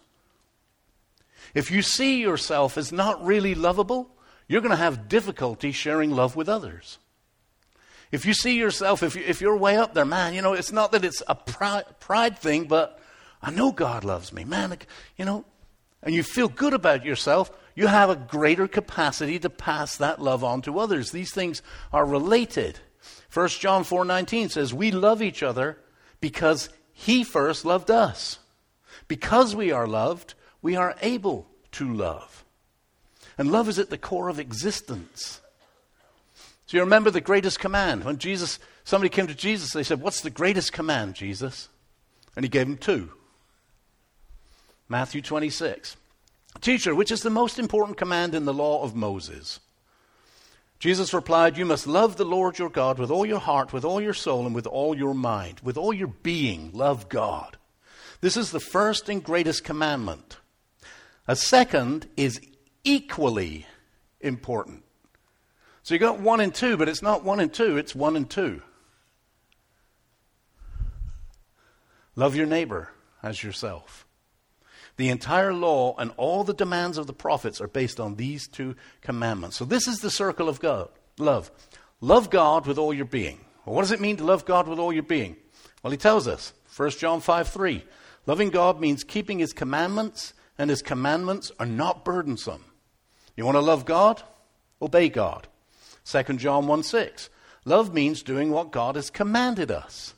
If 1.53 1.71
you 1.71 1.81
see 1.81 2.21
yourself 2.21 2.77
as 2.77 2.91
not 2.91 3.23
really 3.25 3.55
lovable, 3.55 4.11
you're 4.47 4.61
going 4.61 4.71
to 4.71 4.77
have 4.77 5.07
difficulty 5.07 5.71
sharing 5.71 6.11
love 6.11 6.35
with 6.35 6.49
others. 6.49 6.97
If 8.11 8.25
you 8.25 8.33
see 8.33 8.57
yourself, 8.57 9.03
if, 9.03 9.15
you, 9.15 9.23
if 9.25 9.41
you're 9.41 9.57
way 9.57 9.77
up 9.77 9.93
there, 9.93 10.05
man, 10.05 10.33
you 10.33 10.41
know, 10.41 10.53
it's 10.53 10.71
not 10.71 10.91
that 10.91 11.05
it's 11.05 11.21
a 11.27 11.35
pride, 11.35 11.85
pride 11.99 12.39
thing, 12.39 12.65
but 12.65 12.99
I 13.41 13.51
know 13.51 13.71
God 13.71 14.03
loves 14.03 14.33
me. 14.33 14.43
Man, 14.43 14.75
you 15.15 15.25
know, 15.25 15.45
and 16.01 16.15
you 16.15 16.23
feel 16.23 16.47
good 16.47 16.73
about 16.73 17.05
yourself, 17.05 17.51
you 17.75 17.87
have 17.87 18.09
a 18.09 18.15
greater 18.15 18.67
capacity 18.67 19.37
to 19.39 19.49
pass 19.49 19.97
that 19.97 20.21
love 20.21 20.43
on 20.43 20.61
to 20.63 20.79
others. 20.79 21.11
These 21.11 21.33
things 21.33 21.61
are 21.93 22.05
related. 22.05 22.79
1 23.31 23.47
John 23.59 23.83
4:19 23.83 24.49
says, 24.49 24.73
"We 24.73 24.91
love 24.91 25.21
each 25.21 25.43
other 25.43 25.77
because 26.19 26.69
he 26.91 27.23
first 27.23 27.63
loved 27.63 27.91
us." 27.91 28.39
Because 29.07 29.55
we 29.55 29.71
are 29.71 29.87
loved, 29.87 30.33
we 30.61 30.75
are 30.75 30.95
able 31.01 31.47
to 31.73 31.91
love. 31.91 32.43
And 33.37 33.51
love 33.51 33.69
is 33.69 33.79
at 33.79 33.89
the 33.89 33.97
core 33.97 34.29
of 34.29 34.39
existence. 34.39 35.41
So 36.65 36.77
you 36.77 36.83
remember 36.83 37.09
the 37.09 37.21
greatest 37.21 37.59
command. 37.59 38.03
When 38.03 38.17
Jesus, 38.17 38.59
somebody 38.83 39.09
came 39.09 39.27
to 39.27 39.35
Jesus, 39.35 39.71
they 39.71 39.83
said, 39.83 40.01
What's 40.01 40.21
the 40.21 40.29
greatest 40.29 40.73
command, 40.73 41.15
Jesus? 41.15 41.69
And 42.35 42.45
he 42.45 42.49
gave 42.49 42.67
them 42.67 42.77
two. 42.77 43.11
Matthew 44.87 45.21
26. 45.21 45.95
Teacher, 46.61 46.93
which 46.93 47.11
is 47.11 47.21
the 47.21 47.29
most 47.29 47.59
important 47.59 47.97
command 47.97 48.35
in 48.35 48.45
the 48.45 48.53
law 48.53 48.83
of 48.83 48.95
Moses? 48.95 49.59
Jesus 50.79 51.13
replied, 51.13 51.57
You 51.57 51.65
must 51.65 51.87
love 51.87 52.17
the 52.17 52.25
Lord 52.25 52.57
your 52.57 52.69
God 52.69 52.99
with 52.99 53.11
all 53.11 53.25
your 53.25 53.39
heart, 53.39 53.71
with 53.71 53.85
all 53.85 54.01
your 54.01 54.13
soul, 54.13 54.45
and 54.45 54.55
with 54.55 54.67
all 54.67 54.97
your 54.97 55.13
mind. 55.13 55.59
With 55.61 55.77
all 55.77 55.93
your 55.93 56.07
being, 56.07 56.71
love 56.73 57.07
God. 57.07 57.57
This 58.21 58.35
is 58.35 58.51
the 58.51 58.59
first 58.59 59.07
and 59.09 59.23
greatest 59.23 59.63
commandment. 59.63 60.37
A 61.27 61.35
second 61.35 62.07
is 62.17 62.41
equally 62.83 63.65
important. 64.21 64.83
So 65.83 65.93
you 65.93 65.99
got 65.99 66.19
one 66.19 66.39
and 66.39 66.53
two, 66.53 66.77
but 66.77 66.89
it's 66.89 67.01
not 67.01 67.23
one 67.23 67.39
and 67.39 67.53
two, 67.53 67.77
it's 67.77 67.95
one 67.95 68.15
and 68.15 68.29
two. 68.29 68.61
Love 72.15 72.35
your 72.35 72.45
neighbor 72.45 72.91
as 73.23 73.43
yourself. 73.43 74.05
The 74.97 75.09
entire 75.09 75.53
law 75.53 75.95
and 75.97 76.11
all 76.17 76.43
the 76.43 76.53
demands 76.53 76.97
of 76.97 77.07
the 77.07 77.13
prophets 77.13 77.61
are 77.61 77.67
based 77.67 77.99
on 77.99 78.15
these 78.15 78.47
two 78.47 78.75
commandments. 79.01 79.55
So 79.55 79.63
this 79.63 79.87
is 79.87 79.99
the 79.99 80.11
circle 80.11 80.49
of 80.49 80.59
God, 80.59 80.89
love. 81.17 81.49
Love 82.01 82.29
God 82.29 82.67
with 82.67 82.77
all 82.77 82.93
your 82.93 83.05
being. 83.05 83.39
Well, 83.65 83.75
what 83.75 83.83
does 83.83 83.91
it 83.91 84.01
mean 84.01 84.17
to 84.17 84.25
love 84.25 84.45
God 84.45 84.67
with 84.67 84.79
all 84.79 84.91
your 84.91 85.03
being? 85.03 85.37
Well, 85.81 85.91
he 85.91 85.97
tells 85.97 86.27
us, 86.27 86.53
1 86.75 86.91
John 86.91 87.21
5 87.21 87.47
3. 87.47 87.83
Loving 88.25 88.49
God 88.49 88.79
means 88.79 89.03
keeping 89.03 89.39
his 89.39 89.53
commandments 89.53 90.33
and 90.59 90.69
his 90.69 90.81
commandments 90.81 91.51
are 91.57 91.65
not 91.65 92.03
burdensome. 92.03 92.65
You 93.35 93.45
want 93.45 93.55
to 93.55 93.61
love 93.61 93.85
God? 93.85 94.21
Obey 94.81 95.07
God. 95.07 95.47
2 96.03 96.23
John 96.33 96.67
1 96.67 96.83
6. 96.83 97.29
Love 97.63 97.93
means 97.93 98.21
doing 98.21 98.51
what 98.51 98.71
God 98.71 98.95
has 98.95 99.09
commanded 99.09 99.71
us. 99.71 100.13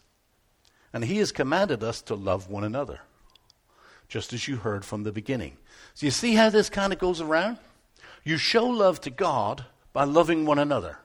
And 0.91 1.05
he 1.05 1.17
has 1.17 1.31
commanded 1.31 1.83
us 1.83 2.01
to 2.03 2.15
love 2.15 2.49
one 2.49 2.63
another, 2.63 2.99
just 4.09 4.33
as 4.33 4.47
you 4.47 4.57
heard 4.57 4.83
from 4.83 5.03
the 5.03 5.11
beginning. 5.11 5.57
So 5.93 6.07
you 6.07 6.11
see 6.11 6.33
how 6.33 6.49
this 6.49 6.69
kind 6.69 6.91
of 6.91 6.99
goes 6.99 7.21
around? 7.21 7.57
You 8.23 8.37
show 8.37 8.65
love 8.65 8.99
to 9.01 9.09
God 9.09 9.65
by 9.93 10.03
loving 10.03 10.45
one 10.45 10.59
another. 10.59 10.97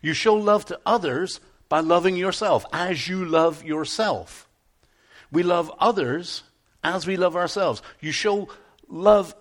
You 0.00 0.12
show 0.12 0.34
love 0.34 0.66
to 0.66 0.78
others 0.84 1.40
by 1.68 1.80
loving 1.80 2.16
yourself, 2.16 2.66
as 2.72 3.08
you 3.08 3.24
love 3.24 3.64
yourself. 3.64 4.48
We 5.30 5.42
love 5.42 5.72
others 5.78 6.42
as 6.82 7.06
we 7.06 7.16
love 7.16 7.36
ourselves. 7.36 7.82
You 8.00 8.12
show 8.12 8.48
love 8.88 9.34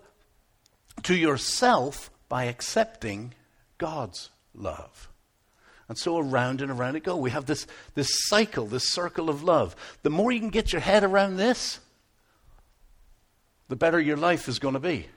to 1.04 1.16
yourself 1.16 2.10
by 2.30 2.46
accepting 2.46 3.34
God's 3.78 4.30
love. 4.54 5.10
And 5.90 5.98
so 5.98 6.18
around 6.18 6.62
and 6.62 6.72
around 6.72 6.96
it 6.96 7.04
go. 7.04 7.18
We 7.18 7.32
have 7.32 7.48
this, 7.48 7.68
this 7.96 8.10
cycle, 8.30 8.66
this 8.66 8.90
circle 8.92 9.30
of 9.30 9.44
love. 9.44 9.76
The 10.04 10.10
more 10.10 10.32
you 10.32 10.40
can 10.40 10.50
get 10.50 10.72
your 10.72 10.80
head 10.80 11.04
around 11.04 11.36
this, 11.36 11.80
the 13.68 13.76
better 13.76 14.00
your 14.00 14.18
life 14.18 14.48
is 14.48 14.60
going 14.60 14.76
to 14.76 14.80
be. 14.80 15.08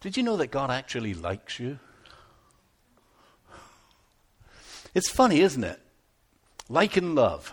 Did 0.00 0.16
you 0.16 0.22
know 0.22 0.36
that 0.36 0.48
God 0.48 0.70
actually 0.70 1.14
likes 1.14 1.58
you? 1.58 1.78
It's 4.94 5.10
funny, 5.10 5.40
isn't 5.40 5.64
it? 5.64 5.80
Like 6.68 6.96
and 6.96 7.14
love. 7.14 7.52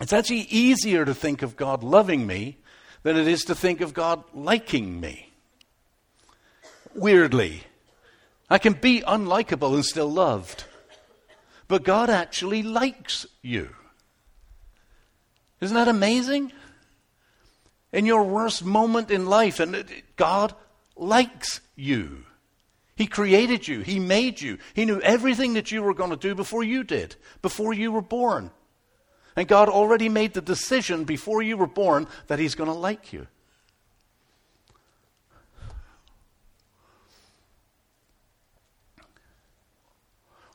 It's 0.00 0.12
actually 0.12 0.46
easier 0.50 1.04
to 1.04 1.14
think 1.14 1.42
of 1.42 1.56
God 1.56 1.82
loving 1.82 2.26
me 2.26 2.58
than 3.02 3.16
it 3.16 3.28
is 3.28 3.42
to 3.42 3.54
think 3.54 3.80
of 3.80 3.94
God 3.94 4.24
liking 4.34 5.00
me. 5.00 5.30
Weirdly, 6.94 7.64
I 8.50 8.58
can 8.58 8.74
be 8.74 9.02
unlikable 9.02 9.74
and 9.74 9.84
still 9.84 10.10
loved. 10.10 10.64
But 11.68 11.84
God 11.84 12.10
actually 12.10 12.62
likes 12.62 13.26
you. 13.42 13.70
Isn't 15.60 15.76
that 15.76 15.88
amazing? 15.88 16.52
In 17.92 18.06
your 18.06 18.24
worst 18.24 18.64
moment 18.64 19.10
in 19.10 19.26
life, 19.26 19.60
and 19.60 19.84
God 20.16 20.54
likes 20.96 21.60
you. 21.76 22.24
He 22.96 23.06
created 23.06 23.66
you. 23.66 23.80
He 23.80 23.98
made 23.98 24.40
you. 24.40 24.58
He 24.74 24.84
knew 24.84 25.00
everything 25.00 25.54
that 25.54 25.72
you 25.72 25.82
were 25.82 25.94
going 25.94 26.10
to 26.10 26.16
do 26.16 26.34
before 26.34 26.62
you 26.62 26.84
did, 26.84 27.16
before 27.42 27.72
you 27.72 27.92
were 27.92 28.02
born. 28.02 28.50
And 29.36 29.48
God 29.48 29.68
already 29.68 30.08
made 30.08 30.34
the 30.34 30.40
decision 30.40 31.04
before 31.04 31.42
you 31.42 31.56
were 31.56 31.66
born 31.66 32.06
that 32.28 32.38
He's 32.38 32.54
going 32.54 32.70
to 32.70 32.76
like 32.76 33.12
you. 33.12 33.26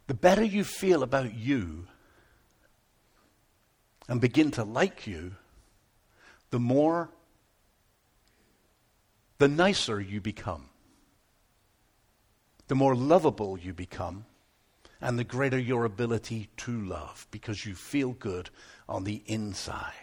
The 0.08 0.14
better 0.16 0.44
you 0.44 0.64
feel 0.64 1.04
about 1.04 1.36
you 1.36 1.86
and 4.08 4.20
begin 4.20 4.50
to 4.52 4.64
like 4.64 5.06
you, 5.06 5.36
the 6.50 6.60
more, 6.60 7.10
the 9.38 9.48
nicer 9.48 10.02
you 10.02 10.20
become. 10.20 10.70
The 12.70 12.76
more 12.76 12.96
lovable 12.96 13.58
you 13.58 13.74
become, 13.74 14.26
and 15.02 15.18
the 15.18 15.24
greater 15.24 15.58
your 15.58 15.86
ability 15.86 16.50
to 16.58 16.82
love 16.82 17.28
because 17.32 17.66
you 17.66 17.76
feel 17.76 18.12
good 18.12 18.50
on 18.88 19.04
the 19.04 19.22
inside. 19.26 19.94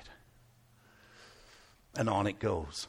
And 1.96 2.08
on 2.08 2.26
it 2.26 2.38
goes. 2.38 2.88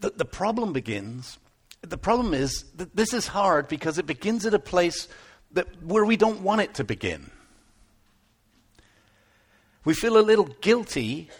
The, 0.00 0.10
the 0.10 0.24
problem 0.24 0.72
begins, 0.72 1.38
the 1.80 1.98
problem 1.98 2.34
is 2.34 2.64
that 2.76 2.96
this 2.96 3.12
is 3.12 3.28
hard 3.28 3.68
because 3.68 3.98
it 3.98 4.06
begins 4.06 4.46
at 4.46 4.54
a 4.54 4.58
place 4.58 5.08
that, 5.52 5.82
where 5.82 6.04
we 6.04 6.16
don't 6.16 6.40
want 6.40 6.60
it 6.60 6.74
to 6.74 6.84
begin. 6.84 7.30
We 9.84 9.94
feel 9.94 10.18
a 10.18 10.22
little 10.22 10.48
guilty 10.60 11.30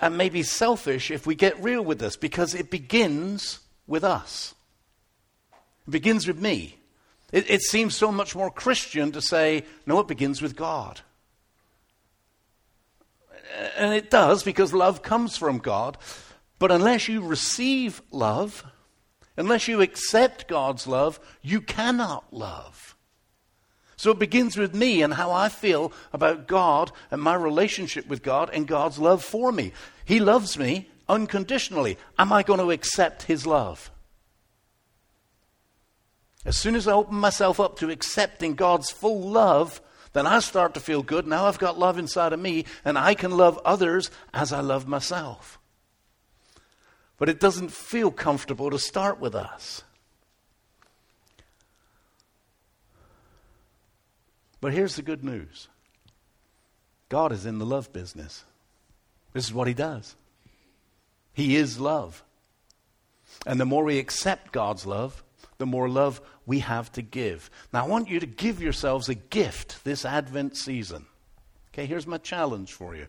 and 0.00 0.16
maybe 0.16 0.42
selfish 0.42 1.10
if 1.10 1.26
we 1.26 1.34
get 1.34 1.62
real 1.62 1.82
with 1.82 1.98
this 1.98 2.16
because 2.16 2.54
it 2.54 2.70
begins 2.70 3.58
with 3.86 4.04
us. 4.04 4.54
It 5.86 5.90
begins 5.90 6.26
with 6.26 6.40
me. 6.40 6.78
It, 7.32 7.50
it, 7.50 7.62
seems 7.62 7.94
so 7.94 8.10
much 8.10 8.34
more 8.34 8.50
Christian 8.50 9.12
to 9.12 9.20
say, 9.20 9.64
no, 9.86 10.00
it 10.00 10.08
begins 10.08 10.40
with 10.40 10.56
God. 10.56 11.02
And 13.76 13.92
it 13.92 14.10
does 14.10 14.42
because 14.42 14.72
love 14.72 15.02
comes 15.02 15.36
from 15.36 15.58
God. 15.58 15.98
But 16.58 16.72
unless 16.72 17.06
you 17.06 17.20
receive 17.20 18.00
love, 18.10 18.64
unless 19.36 19.68
you 19.68 19.80
accept 19.80 20.48
God's 20.48 20.86
love, 20.86 21.20
you 21.42 21.60
cannot 21.60 22.32
love. 22.32 22.96
So 23.96 24.12
it 24.12 24.18
begins 24.18 24.56
with 24.56 24.74
me 24.74 25.02
and 25.02 25.14
how 25.14 25.32
I 25.32 25.48
feel 25.48 25.92
about 26.12 26.46
God 26.46 26.92
and 27.10 27.20
my 27.20 27.34
relationship 27.34 28.06
with 28.06 28.22
God 28.22 28.48
and 28.52 28.66
God's 28.66 28.98
love 28.98 29.24
for 29.24 29.50
me. 29.50 29.72
He 30.04 30.20
loves 30.20 30.56
me 30.56 30.88
unconditionally. 31.08 31.98
Am 32.18 32.32
I 32.32 32.42
going 32.42 32.60
to 32.60 32.70
accept 32.70 33.24
His 33.24 33.46
love? 33.46 33.90
As 36.48 36.56
soon 36.56 36.76
as 36.76 36.88
I 36.88 36.92
open 36.92 37.16
myself 37.16 37.60
up 37.60 37.78
to 37.80 37.90
accepting 37.90 38.54
God's 38.54 38.90
full 38.90 39.20
love, 39.20 39.82
then 40.14 40.26
I 40.26 40.38
start 40.38 40.72
to 40.74 40.80
feel 40.80 41.02
good. 41.02 41.26
Now 41.26 41.44
I've 41.44 41.58
got 41.58 41.78
love 41.78 41.98
inside 41.98 42.32
of 42.32 42.40
me, 42.40 42.64
and 42.86 42.96
I 42.96 43.12
can 43.12 43.32
love 43.32 43.60
others 43.66 44.10
as 44.32 44.50
I 44.50 44.60
love 44.60 44.88
myself. 44.88 45.58
But 47.18 47.28
it 47.28 47.38
doesn't 47.38 47.70
feel 47.70 48.10
comfortable 48.10 48.70
to 48.70 48.78
start 48.78 49.20
with 49.20 49.34
us. 49.34 49.82
But 54.62 54.72
here's 54.72 54.96
the 54.96 55.02
good 55.02 55.22
news 55.22 55.68
God 57.10 57.30
is 57.30 57.44
in 57.44 57.58
the 57.58 57.66
love 57.66 57.92
business. 57.92 58.42
This 59.34 59.44
is 59.44 59.52
what 59.52 59.68
He 59.68 59.74
does. 59.74 60.16
He 61.34 61.56
is 61.56 61.78
love. 61.78 62.24
And 63.46 63.60
the 63.60 63.66
more 63.66 63.84
we 63.84 63.98
accept 63.98 64.50
God's 64.50 64.86
love, 64.86 65.22
the 65.58 65.66
more 65.66 65.88
love 65.88 66.20
we 66.46 66.60
have 66.60 66.90
to 66.92 67.02
give. 67.02 67.50
Now, 67.72 67.84
I 67.84 67.88
want 67.88 68.08
you 68.08 68.20
to 68.20 68.26
give 68.26 68.62
yourselves 68.62 69.08
a 69.08 69.14
gift 69.14 69.84
this 69.84 70.04
Advent 70.04 70.56
season. 70.56 71.06
Okay, 71.72 71.86
here's 71.86 72.06
my 72.06 72.18
challenge 72.18 72.72
for 72.72 72.96
you. 72.96 73.08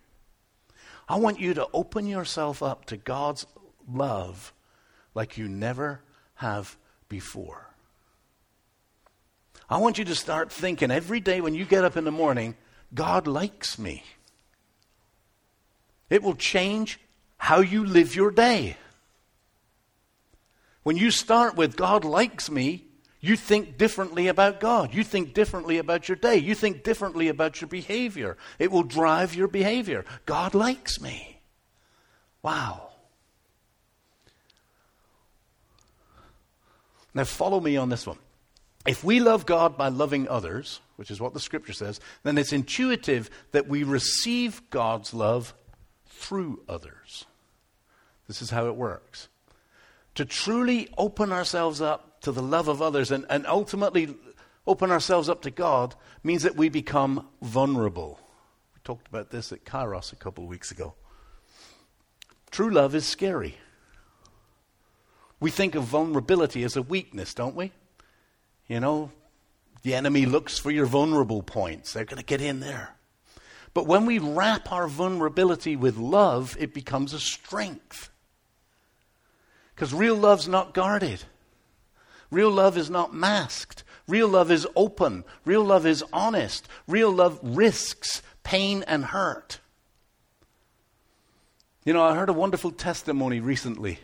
I 1.07 1.17
want 1.17 1.39
you 1.39 1.53
to 1.55 1.67
open 1.73 2.05
yourself 2.07 2.61
up 2.61 2.85
to 2.85 2.97
God's 2.97 3.45
love 3.87 4.53
like 5.15 5.37
you 5.37 5.47
never 5.47 6.01
have 6.35 6.77
before. 7.07 7.67
I 9.69 9.77
want 9.77 9.97
you 9.97 10.05
to 10.05 10.15
start 10.15 10.51
thinking 10.51 10.91
every 10.91 11.19
day 11.19 11.41
when 11.41 11.53
you 11.53 11.65
get 11.65 11.85
up 11.85 11.97
in 11.97 12.03
the 12.03 12.11
morning, 12.11 12.55
God 12.93 13.27
likes 13.27 13.77
me. 13.77 14.03
It 16.09 16.23
will 16.23 16.35
change 16.35 16.99
how 17.37 17.59
you 17.59 17.85
live 17.85 18.15
your 18.15 18.31
day. 18.31 18.77
When 20.89 20.97
you 20.97 21.11
start 21.11 21.55
with 21.55 21.75
God 21.75 22.03
likes 22.03 22.49
me, 22.49 22.83
you 23.19 23.35
think 23.35 23.77
differently 23.77 24.27
about 24.27 24.59
God. 24.59 24.91
You 24.91 25.03
think 25.03 25.35
differently 25.35 25.77
about 25.77 26.09
your 26.09 26.15
day. 26.15 26.37
You 26.37 26.55
think 26.55 26.83
differently 26.83 27.27
about 27.27 27.61
your 27.61 27.67
behavior. 27.67 28.37
It 28.57 28.71
will 28.71 28.81
drive 28.81 29.35
your 29.35 29.47
behavior. 29.47 30.03
God 30.25 30.55
likes 30.55 30.99
me. 30.99 31.41
Wow. 32.41 32.89
Now, 37.13 37.25
follow 37.25 37.59
me 37.59 37.77
on 37.77 37.89
this 37.89 38.07
one. 38.07 38.17
If 38.87 39.03
we 39.03 39.19
love 39.19 39.45
God 39.45 39.77
by 39.77 39.89
loving 39.89 40.27
others, 40.27 40.79
which 40.95 41.11
is 41.11 41.21
what 41.21 41.35
the 41.35 41.39
scripture 41.39 41.73
says, 41.73 41.99
then 42.23 42.35
it's 42.39 42.51
intuitive 42.51 43.29
that 43.51 43.67
we 43.67 43.83
receive 43.83 44.67
God's 44.71 45.13
love 45.13 45.53
through 46.07 46.63
others. 46.67 47.25
This 48.27 48.41
is 48.41 48.49
how 48.49 48.65
it 48.65 48.75
works. 48.75 49.27
To 50.19 50.25
truly 50.25 50.89
open 50.97 51.31
ourselves 51.31 51.79
up 51.79 52.19
to 52.23 52.33
the 52.33 52.41
love 52.41 52.67
of 52.67 52.81
others 52.81 53.09
and, 53.09 53.25
and 53.29 53.47
ultimately 53.47 54.17
open 54.67 54.91
ourselves 54.91 55.29
up 55.29 55.43
to 55.43 55.49
God 55.49 55.95
means 56.23 56.43
that 56.43 56.57
we 56.57 56.67
become 56.67 57.25
vulnerable. 57.41 58.19
We 58.75 58.81
talked 58.83 59.07
about 59.07 59.31
this 59.31 59.53
at 59.53 59.63
Kairos 59.63 60.11
a 60.11 60.17
couple 60.17 60.43
of 60.43 60.49
weeks 60.49 60.71
ago. 60.71 60.93
True 62.51 62.69
love 62.69 62.95
is 62.95 63.05
scary. 63.05 63.59
We 65.39 65.51
think 65.51 65.73
of 65.75 65.85
vulnerability 65.85 66.65
as 66.65 66.75
a 66.75 66.81
weakness, 66.81 67.33
don't 67.33 67.55
we? 67.55 67.71
You 68.67 68.81
know, 68.81 69.11
the 69.83 69.95
enemy 69.95 70.25
looks 70.25 70.57
for 70.57 70.69
your 70.69 70.85
vulnerable 70.85 71.43
points. 71.43 71.93
They're 71.93 72.03
going 72.03 72.17
to 72.17 72.25
get 72.25 72.41
in 72.41 72.59
there. 72.59 72.97
But 73.73 73.87
when 73.87 74.05
we 74.05 74.19
wrap 74.19 74.69
our 74.69 74.89
vulnerability 74.89 75.77
with 75.77 75.95
love, 75.95 76.57
it 76.59 76.73
becomes 76.73 77.13
a 77.13 77.21
strength. 77.21 78.09
Because 79.79 79.93
real 79.93 80.15
love's 80.15 80.45
not 80.45 80.73
guarded. 80.73 81.23
Real 82.31 82.51
love 82.51 82.77
is 82.77 82.89
not 82.89 83.13
masked. 83.13 83.85
Real 84.09 84.27
love 84.27 84.51
is 84.51 84.67
open. 84.75 85.23
Real 85.45 85.63
love 85.63 85.85
is 85.85 86.03
honest. 86.11 86.67
Real 86.85 87.09
love 87.09 87.39
risks 87.41 88.21
pain 88.43 88.83
and 88.87 89.05
hurt. 89.05 89.61
You 91.85 91.93
know, 91.93 92.03
I 92.03 92.13
heard 92.13 92.27
a 92.27 92.33
wonderful 92.33 92.71
testimony 92.71 93.39
recently. 93.39 93.99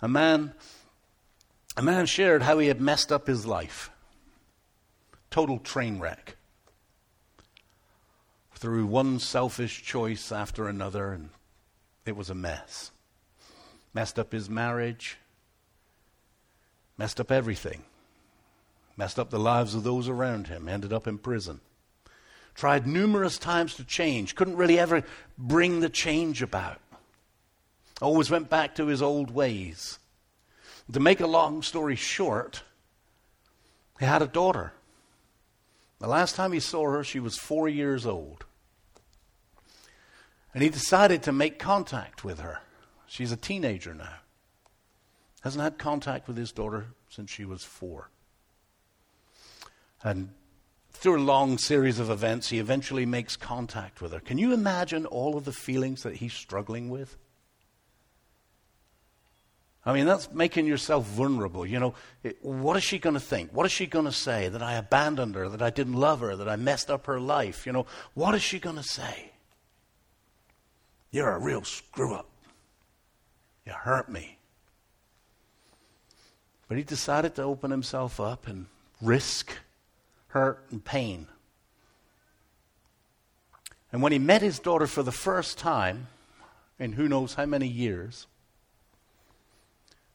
A 0.00 0.08
man 0.08 0.54
a 1.76 1.82
man 1.82 2.06
shared 2.06 2.40
how 2.40 2.58
he 2.58 2.68
had 2.68 2.80
messed 2.80 3.12
up 3.12 3.26
his 3.26 3.44
life. 3.44 3.90
Total 5.28 5.58
train 5.58 5.98
wreck. 5.98 6.36
Through 8.54 8.86
one 8.86 9.18
selfish 9.18 9.82
choice 9.82 10.32
after 10.32 10.68
another, 10.68 11.12
and 11.12 11.28
it 12.06 12.16
was 12.16 12.30
a 12.30 12.34
mess. 12.34 12.92
Messed 13.94 14.18
up 14.18 14.32
his 14.32 14.50
marriage, 14.50 15.18
messed 16.98 17.20
up 17.20 17.30
everything, 17.30 17.84
messed 18.96 19.20
up 19.20 19.30
the 19.30 19.38
lives 19.38 19.74
of 19.76 19.84
those 19.84 20.08
around 20.08 20.48
him, 20.48 20.68
ended 20.68 20.92
up 20.92 21.06
in 21.06 21.16
prison. 21.16 21.60
Tried 22.54 22.86
numerous 22.86 23.38
times 23.38 23.76
to 23.76 23.84
change, 23.84 24.34
couldn't 24.34 24.56
really 24.56 24.78
ever 24.78 25.04
bring 25.38 25.78
the 25.78 25.88
change 25.88 26.42
about. 26.42 26.80
Always 28.02 28.30
went 28.30 28.50
back 28.50 28.74
to 28.74 28.86
his 28.86 29.00
old 29.00 29.30
ways. 29.30 29.98
To 30.92 31.00
make 31.00 31.20
a 31.20 31.26
long 31.26 31.62
story 31.62 31.96
short, 31.96 32.62
he 33.98 34.04
had 34.04 34.22
a 34.22 34.26
daughter. 34.26 34.72
The 36.00 36.08
last 36.08 36.34
time 36.34 36.52
he 36.52 36.60
saw 36.60 36.90
her, 36.90 37.04
she 37.04 37.20
was 37.20 37.38
four 37.38 37.68
years 37.68 38.04
old. 38.04 38.44
And 40.52 40.62
he 40.62 40.68
decided 40.68 41.22
to 41.22 41.32
make 41.32 41.58
contact 41.58 42.24
with 42.24 42.40
her. 42.40 42.60
She's 43.14 43.30
a 43.30 43.36
teenager 43.36 43.94
now. 43.94 44.16
Hasn't 45.42 45.62
had 45.62 45.78
contact 45.78 46.26
with 46.26 46.36
his 46.36 46.50
daughter 46.50 46.86
since 47.08 47.30
she 47.30 47.44
was 47.44 47.62
four. 47.62 48.10
And 50.02 50.30
through 50.90 51.20
a 51.20 51.22
long 51.22 51.56
series 51.56 52.00
of 52.00 52.10
events, 52.10 52.48
he 52.48 52.58
eventually 52.58 53.06
makes 53.06 53.36
contact 53.36 54.02
with 54.02 54.10
her. 54.10 54.18
Can 54.18 54.36
you 54.36 54.52
imagine 54.52 55.06
all 55.06 55.36
of 55.36 55.44
the 55.44 55.52
feelings 55.52 56.02
that 56.02 56.16
he's 56.16 56.32
struggling 56.32 56.90
with? 56.90 57.16
I 59.86 59.92
mean, 59.92 60.06
that's 60.06 60.32
making 60.32 60.66
yourself 60.66 61.06
vulnerable. 61.06 61.64
You 61.64 61.78
know, 61.78 61.94
it, 62.24 62.44
what 62.44 62.76
is 62.76 62.82
she 62.82 62.98
going 62.98 63.14
to 63.14 63.20
think? 63.20 63.52
What 63.52 63.64
is 63.64 63.70
she 63.70 63.86
going 63.86 64.06
to 64.06 64.12
say? 64.12 64.48
That 64.48 64.60
I 64.60 64.74
abandoned 64.74 65.36
her, 65.36 65.48
that 65.48 65.62
I 65.62 65.70
didn't 65.70 65.94
love 65.94 66.18
her, 66.18 66.34
that 66.34 66.48
I 66.48 66.56
messed 66.56 66.90
up 66.90 67.06
her 67.06 67.20
life? 67.20 67.64
You 67.64 67.74
know, 67.74 67.86
what 68.14 68.34
is 68.34 68.42
she 68.42 68.58
going 68.58 68.74
to 68.74 68.82
say? 68.82 69.30
You're 71.12 71.30
a 71.30 71.38
real 71.38 71.62
screw 71.62 72.12
up. 72.12 72.28
You 73.66 73.72
hurt 73.72 74.08
me. 74.08 74.38
But 76.68 76.78
he 76.78 76.84
decided 76.84 77.34
to 77.36 77.42
open 77.42 77.70
himself 77.70 78.20
up 78.20 78.46
and 78.46 78.66
risk 79.00 79.52
hurt 80.28 80.64
and 80.70 80.84
pain. 80.84 81.28
And 83.92 84.02
when 84.02 84.12
he 84.12 84.18
met 84.18 84.42
his 84.42 84.58
daughter 84.58 84.86
for 84.86 85.02
the 85.02 85.12
first 85.12 85.56
time, 85.58 86.08
in 86.78 86.92
who 86.92 87.08
knows 87.08 87.34
how 87.34 87.46
many 87.46 87.68
years, 87.68 88.26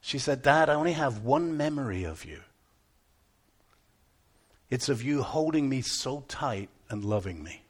she 0.02 0.20
said, 0.20 0.42
Dad, 0.42 0.70
I 0.70 0.74
only 0.74 0.94
have 0.94 1.24
one 1.24 1.56
memory 1.56 2.04
of 2.04 2.26
you. 2.26 2.42
It's 4.70 4.90
of 4.90 5.02
you 5.02 5.24
holding 5.24 5.70
me 5.70 5.82
so 5.82 6.26
tight 6.28 6.70
and 6.90 7.04
loving 7.04 7.44
me. 7.44 7.62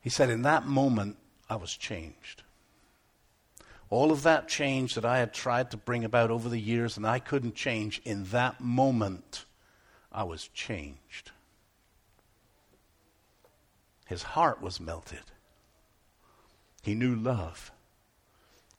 He 0.00 0.10
said, 0.10 0.30
In 0.30 0.42
that 0.42 0.66
moment, 0.66 1.16
I 1.48 1.56
was 1.56 1.76
changed. 1.76 2.42
All 3.90 4.12
of 4.12 4.22
that 4.22 4.48
change 4.48 4.94
that 4.94 5.04
I 5.04 5.18
had 5.18 5.32
tried 5.32 5.70
to 5.70 5.76
bring 5.76 6.04
about 6.04 6.30
over 6.30 6.48
the 6.48 6.60
years 6.60 6.96
and 6.96 7.06
I 7.06 7.18
couldn't 7.18 7.54
change, 7.54 8.02
in 8.04 8.24
that 8.26 8.60
moment, 8.60 9.46
I 10.12 10.24
was 10.24 10.48
changed. 10.48 11.30
His 14.06 14.22
heart 14.22 14.60
was 14.60 14.80
melted. 14.80 15.24
He 16.82 16.94
knew 16.94 17.14
love. 17.14 17.72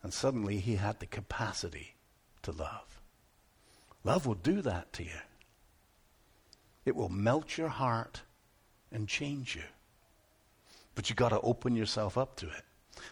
And 0.01 0.13
suddenly 0.13 0.60
he 0.60 0.75
had 0.75 0.99
the 0.99 1.05
capacity 1.05 1.95
to 2.43 2.51
love. 2.51 3.01
Love 4.03 4.25
will 4.25 4.36
do 4.36 4.62
that 4.62 4.93
to 4.93 5.03
you. 5.03 5.21
It 6.86 6.95
will 6.95 7.10
melt 7.10 7.58
your 7.58 7.67
heart 7.67 8.21
and 8.91 9.08
change 9.08 9.55
you. 9.55 9.63
But 10.99 11.09
you've 11.09 11.15
got 11.15 11.29
to 11.29 11.39
open 11.39 11.77
yourself 11.77 12.17
up 12.17 12.35
to 12.39 12.47
it. 12.47 12.62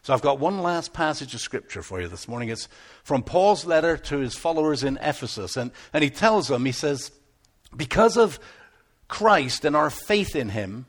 So 0.02 0.14
I've 0.14 0.22
got 0.22 0.42
one 0.42 0.60
last 0.60 0.92
passage 0.92 1.34
of 1.34 1.40
scripture 1.40 1.82
for 1.82 2.02
you 2.02 2.10
this 2.10 2.28
morning. 2.28 2.50
It's 2.50 2.68
from 3.02 3.24
Paul's 3.24 3.64
letter 3.64 3.96
to 3.96 4.18
his 4.18 4.36
followers 4.36 4.84
in 4.84 4.98
Ephesus. 4.98 5.56
And, 5.56 5.72
and 5.94 6.04
he 6.04 6.10
tells 6.10 6.50
them, 6.50 6.66
he 6.66 6.74
says, 6.74 7.14
because 7.74 8.18
of 8.18 8.42
Christ 9.08 9.64
and 9.64 9.74
our 9.74 9.90
faith 9.90 10.36
in 10.36 10.50
him, 10.50 10.86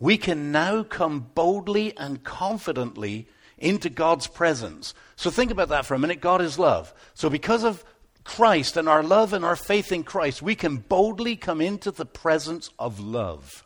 we 0.00 0.16
can 0.16 0.50
now 0.50 0.82
come 0.82 1.20
boldly 1.36 1.96
and 1.96 2.24
confidently 2.24 3.28
into 3.56 3.88
God's 3.88 4.26
presence. 4.26 4.92
So 5.14 5.30
think 5.30 5.52
about 5.52 5.68
that 5.68 5.86
for 5.86 5.94
a 5.94 6.00
minute. 6.00 6.20
God 6.20 6.42
is 6.42 6.58
love. 6.58 6.92
So 7.14 7.30
because 7.30 7.62
of 7.62 7.84
Christ 8.24 8.76
and 8.76 8.88
our 8.88 9.04
love 9.04 9.32
and 9.32 9.44
our 9.44 9.54
faith 9.54 9.92
in 9.92 10.02
Christ, 10.02 10.42
we 10.42 10.56
can 10.56 10.78
boldly 10.78 11.36
come 11.36 11.60
into 11.60 11.92
the 11.92 12.04
presence 12.04 12.70
of 12.76 12.98
love 12.98 13.64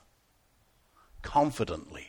confidently. 1.23 2.08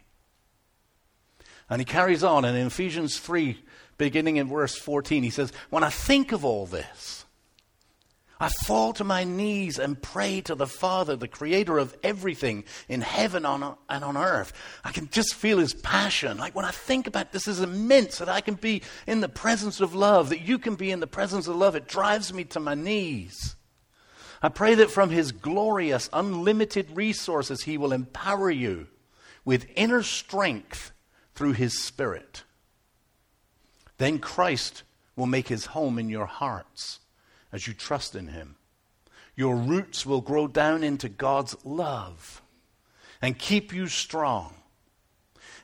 And 1.69 1.79
he 1.79 1.85
carries 1.85 2.23
on, 2.23 2.45
and 2.45 2.57
in 2.57 2.67
Ephesians 2.67 3.19
3, 3.19 3.61
beginning 3.97 4.37
in 4.37 4.47
verse 4.47 4.75
14, 4.75 5.23
he 5.23 5.29
says, 5.29 5.53
When 5.69 5.83
I 5.83 5.89
think 5.89 6.31
of 6.31 6.43
all 6.43 6.65
this, 6.65 7.25
I 8.41 8.47
fall 8.47 8.93
to 8.93 9.03
my 9.03 9.25
knees 9.25 9.77
and 9.77 10.01
pray 10.01 10.39
to 10.41 10.55
the 10.55 10.65
Father, 10.65 11.17
the 11.17 11.27
creator 11.27 11.77
of 11.77 11.95
everything 12.03 12.63
in 12.87 13.01
heaven 13.01 13.45
and 13.45 13.75
on 13.89 14.17
earth. 14.17 14.53
I 14.83 14.93
can 14.93 15.09
just 15.09 15.35
feel 15.35 15.57
his 15.57 15.73
passion. 15.73 16.37
Like 16.37 16.55
when 16.55 16.63
I 16.63 16.71
think 16.71 17.05
about 17.05 17.33
this 17.33 17.49
is 17.49 17.59
immense 17.59 18.19
that 18.19 18.29
I 18.29 18.39
can 18.39 18.55
be 18.55 18.81
in 19.05 19.19
the 19.19 19.27
presence 19.27 19.81
of 19.81 19.93
love, 19.93 20.29
that 20.29 20.41
you 20.41 20.57
can 20.57 20.75
be 20.75 20.89
in 20.89 21.01
the 21.01 21.07
presence 21.07 21.47
of 21.47 21.57
love. 21.57 21.75
It 21.75 21.89
drives 21.89 22.31
me 22.31 22.45
to 22.45 22.61
my 22.61 22.75
knees. 22.75 23.57
I 24.41 24.47
pray 24.47 24.73
that 24.75 24.89
from 24.89 25.09
his 25.09 25.33
glorious, 25.33 26.09
unlimited 26.13 26.95
resources, 26.95 27.63
he 27.63 27.77
will 27.77 27.91
empower 27.91 28.49
you 28.49 28.87
with 29.43 29.67
inner 29.75 30.01
strength 30.01 30.93
through 31.39 31.53
his 31.53 31.81
Spirit. 31.81 32.43
Then 33.97 34.19
Christ 34.19 34.83
will 35.15 35.25
make 35.25 35.47
his 35.47 35.67
home 35.67 35.97
in 35.97 36.09
your 36.09 36.25
hearts 36.25 36.99
as 37.53 37.65
you 37.65 37.73
trust 37.73 38.13
in 38.13 38.27
him. 38.27 38.57
Your 39.37 39.55
roots 39.55 40.05
will 40.05 40.19
grow 40.19 40.47
down 40.49 40.83
into 40.83 41.07
God's 41.07 41.55
love 41.63 42.41
and 43.21 43.39
keep 43.39 43.73
you 43.73 43.87
strong. 43.87 44.53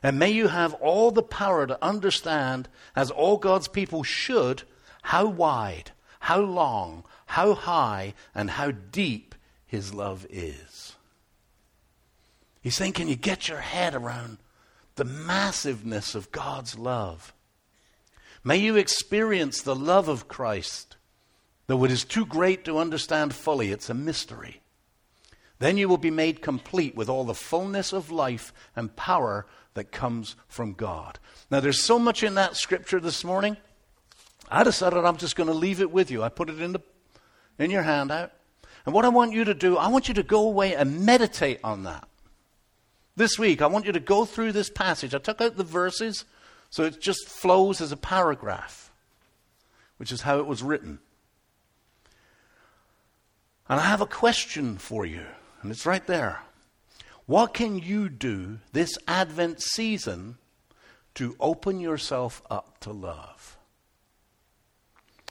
And 0.02 0.18
may 0.18 0.30
you 0.30 0.48
have 0.48 0.72
all 0.72 1.10
the 1.10 1.22
power 1.22 1.66
to 1.66 1.84
understand, 1.84 2.70
as 2.96 3.10
all 3.10 3.36
God's 3.36 3.68
people 3.68 4.02
should, 4.02 4.62
how 5.02 5.26
wide, 5.26 5.90
how 6.20 6.40
long, 6.40 7.04
how 7.26 7.52
high, 7.52 8.14
and 8.34 8.52
how 8.52 8.70
deep 8.70 9.34
his 9.66 9.92
love 9.92 10.26
is. 10.30 10.96
He's 12.62 12.76
saying, 12.76 12.94
Can 12.94 13.08
you 13.08 13.16
get 13.16 13.46
your 13.46 13.60
head 13.60 13.94
around 13.94 14.38
the 14.96 15.04
massiveness 15.04 16.14
of 16.14 16.32
God's 16.32 16.78
love. 16.78 17.32
May 18.42 18.56
you 18.56 18.76
experience 18.76 19.60
the 19.60 19.74
love 19.74 20.08
of 20.08 20.28
Christ, 20.28 20.96
though 21.66 21.84
it 21.84 21.90
is 21.90 22.04
too 22.04 22.26
great 22.26 22.64
to 22.64 22.78
understand 22.78 23.34
fully, 23.34 23.70
it's 23.70 23.90
a 23.90 23.94
mystery. 23.94 24.60
Then 25.58 25.76
you 25.76 25.88
will 25.88 25.98
be 25.98 26.10
made 26.10 26.42
complete 26.42 26.94
with 26.94 27.08
all 27.08 27.24
the 27.24 27.34
fullness 27.34 27.92
of 27.92 28.10
life 28.10 28.52
and 28.74 28.94
power 28.94 29.46
that 29.74 29.92
comes 29.92 30.36
from 30.48 30.74
God. 30.74 31.18
Now, 31.50 31.60
there's 31.60 31.82
so 31.82 31.98
much 31.98 32.22
in 32.22 32.34
that 32.34 32.56
scripture 32.56 33.00
this 33.00 33.24
morning. 33.24 33.56
I 34.50 34.64
decided 34.64 35.04
I'm 35.04 35.16
just 35.16 35.36
going 35.36 35.48
to 35.48 35.54
leave 35.54 35.80
it 35.80 35.90
with 35.90 36.10
you. 36.10 36.22
I 36.22 36.28
put 36.28 36.50
it 36.50 36.60
in, 36.60 36.72
the, 36.72 36.80
in 37.58 37.70
your 37.70 37.82
handout. 37.82 38.32
And 38.84 38.94
what 38.94 39.04
I 39.04 39.08
want 39.08 39.32
you 39.32 39.44
to 39.44 39.54
do, 39.54 39.76
I 39.76 39.88
want 39.88 40.08
you 40.08 40.14
to 40.14 40.22
go 40.22 40.46
away 40.46 40.74
and 40.74 41.04
meditate 41.04 41.60
on 41.64 41.84
that. 41.84 42.08
This 43.16 43.38
week, 43.38 43.62
I 43.62 43.66
want 43.66 43.86
you 43.86 43.92
to 43.92 44.00
go 44.00 44.26
through 44.26 44.52
this 44.52 44.68
passage. 44.68 45.14
I 45.14 45.18
took 45.18 45.40
out 45.40 45.56
the 45.56 45.64
verses 45.64 46.24
so 46.68 46.84
it 46.84 47.00
just 47.00 47.28
flows 47.28 47.80
as 47.80 47.92
a 47.92 47.96
paragraph, 47.96 48.90
which 49.96 50.12
is 50.12 50.22
how 50.22 50.38
it 50.38 50.46
was 50.46 50.62
written. 50.62 50.98
And 53.68 53.80
I 53.80 53.84
have 53.84 54.00
a 54.00 54.06
question 54.06 54.76
for 54.76 55.06
you, 55.06 55.24
and 55.62 55.70
it's 55.70 55.86
right 55.86 56.06
there. 56.06 56.40
What 57.24 57.54
can 57.54 57.78
you 57.78 58.08
do 58.08 58.58
this 58.72 58.96
Advent 59.08 59.62
season 59.62 60.36
to 61.14 61.34
open 61.40 61.80
yourself 61.80 62.42
up 62.50 62.78
to 62.80 62.92
love? 62.92 63.56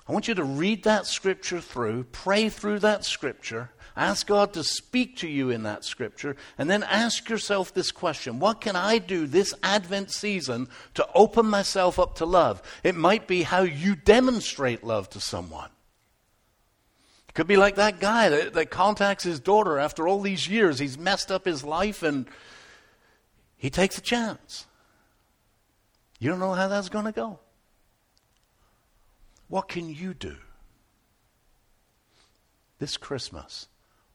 I 0.07 0.13
want 0.13 0.27
you 0.27 0.35
to 0.35 0.43
read 0.43 0.83
that 0.83 1.07
scripture 1.07 1.59
through, 1.59 2.05
pray 2.05 2.49
through 2.49 2.79
that 2.79 3.05
scripture, 3.05 3.71
Ask 3.97 4.27
God 4.27 4.51
to 4.53 4.63
speak 4.63 5.17
to 5.17 5.27
you 5.27 5.49
in 5.49 5.63
that 5.63 5.85
scripture, 5.85 6.35
and 6.57 6.69
then 6.69 6.83
ask 6.83 7.29
yourself 7.29 7.73
this 7.73 7.91
question 7.91 8.39
What 8.39 8.59
can 8.59 8.75
I 8.75 8.97
do 8.97 9.25
this 9.25 9.53
Advent 9.63 10.11
season 10.11 10.67
to 10.95 11.07
open 11.13 11.45
myself 11.45 11.97
up 11.97 12.15
to 12.15 12.25
love? 12.25 12.61
It 12.83 12.95
might 12.95 13.25
be 13.25 13.43
how 13.43 13.61
you 13.61 13.95
demonstrate 13.95 14.83
love 14.83 15.09
to 15.11 15.21
someone. 15.21 15.69
It 17.29 17.33
could 17.35 17.47
be 17.47 17.55
like 17.55 17.75
that 17.75 18.01
guy 18.01 18.27
that, 18.27 18.53
that 18.53 18.69
contacts 18.69 19.23
his 19.23 19.39
daughter 19.39 19.79
after 19.79 20.07
all 20.07 20.19
these 20.19 20.47
years. 20.47 20.77
He's 20.77 20.97
messed 20.97 21.31
up 21.31 21.45
his 21.45 21.63
life 21.63 22.03
and 22.03 22.25
he 23.55 23.69
takes 23.69 23.97
a 23.97 24.01
chance. 24.01 24.65
You 26.19 26.29
don't 26.29 26.39
know 26.39 26.53
how 26.53 26.67
that's 26.67 26.89
going 26.89 27.05
to 27.05 27.11
go. 27.13 27.39
What 29.47 29.67
can 29.67 29.89
you 29.89 30.13
do 30.13 30.37
this 32.79 32.97
Christmas 32.97 33.67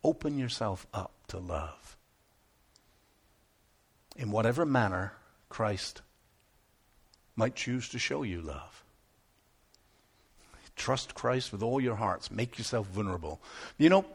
Open 0.03 0.39
yourself 0.39 0.87
up 0.95 1.13
to 1.29 1.39
love. 1.39 1.97
In 4.17 4.31
whatever 4.31 4.65
manner 4.65 5.13
Christ 5.49 6.03
might 7.37 7.55
choose 7.55 7.89
to 7.91 7.99
show 7.99 8.23
you 8.23 8.41
love. 8.41 8.85
Trust 10.77 11.15
Christ 11.15 11.53
with 11.53 11.63
all 11.63 11.81
your 11.81 11.97
hearts. 11.97 12.31
Make 12.31 12.57
yourself 12.57 12.87
vulnerable. 12.87 13.41
You 13.77 13.91
know, 13.91 14.07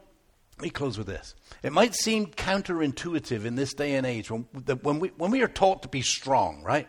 let 0.58 0.62
me 0.62 0.70
close 0.70 0.98
with 0.98 1.06
this. 1.06 1.34
It 1.62 1.72
might 1.72 1.94
seem 1.94 2.26
counterintuitive 2.26 3.44
in 3.44 3.54
this 3.54 3.74
day 3.74 3.94
and 3.94 4.06
age 4.06 4.30
when, 4.30 4.46
when, 4.82 4.98
we, 4.98 5.08
when 5.16 5.30
we 5.30 5.42
are 5.42 5.48
taught 5.48 5.82
to 5.82 5.88
be 5.88 6.02
strong, 6.02 6.62
right? 6.62 6.88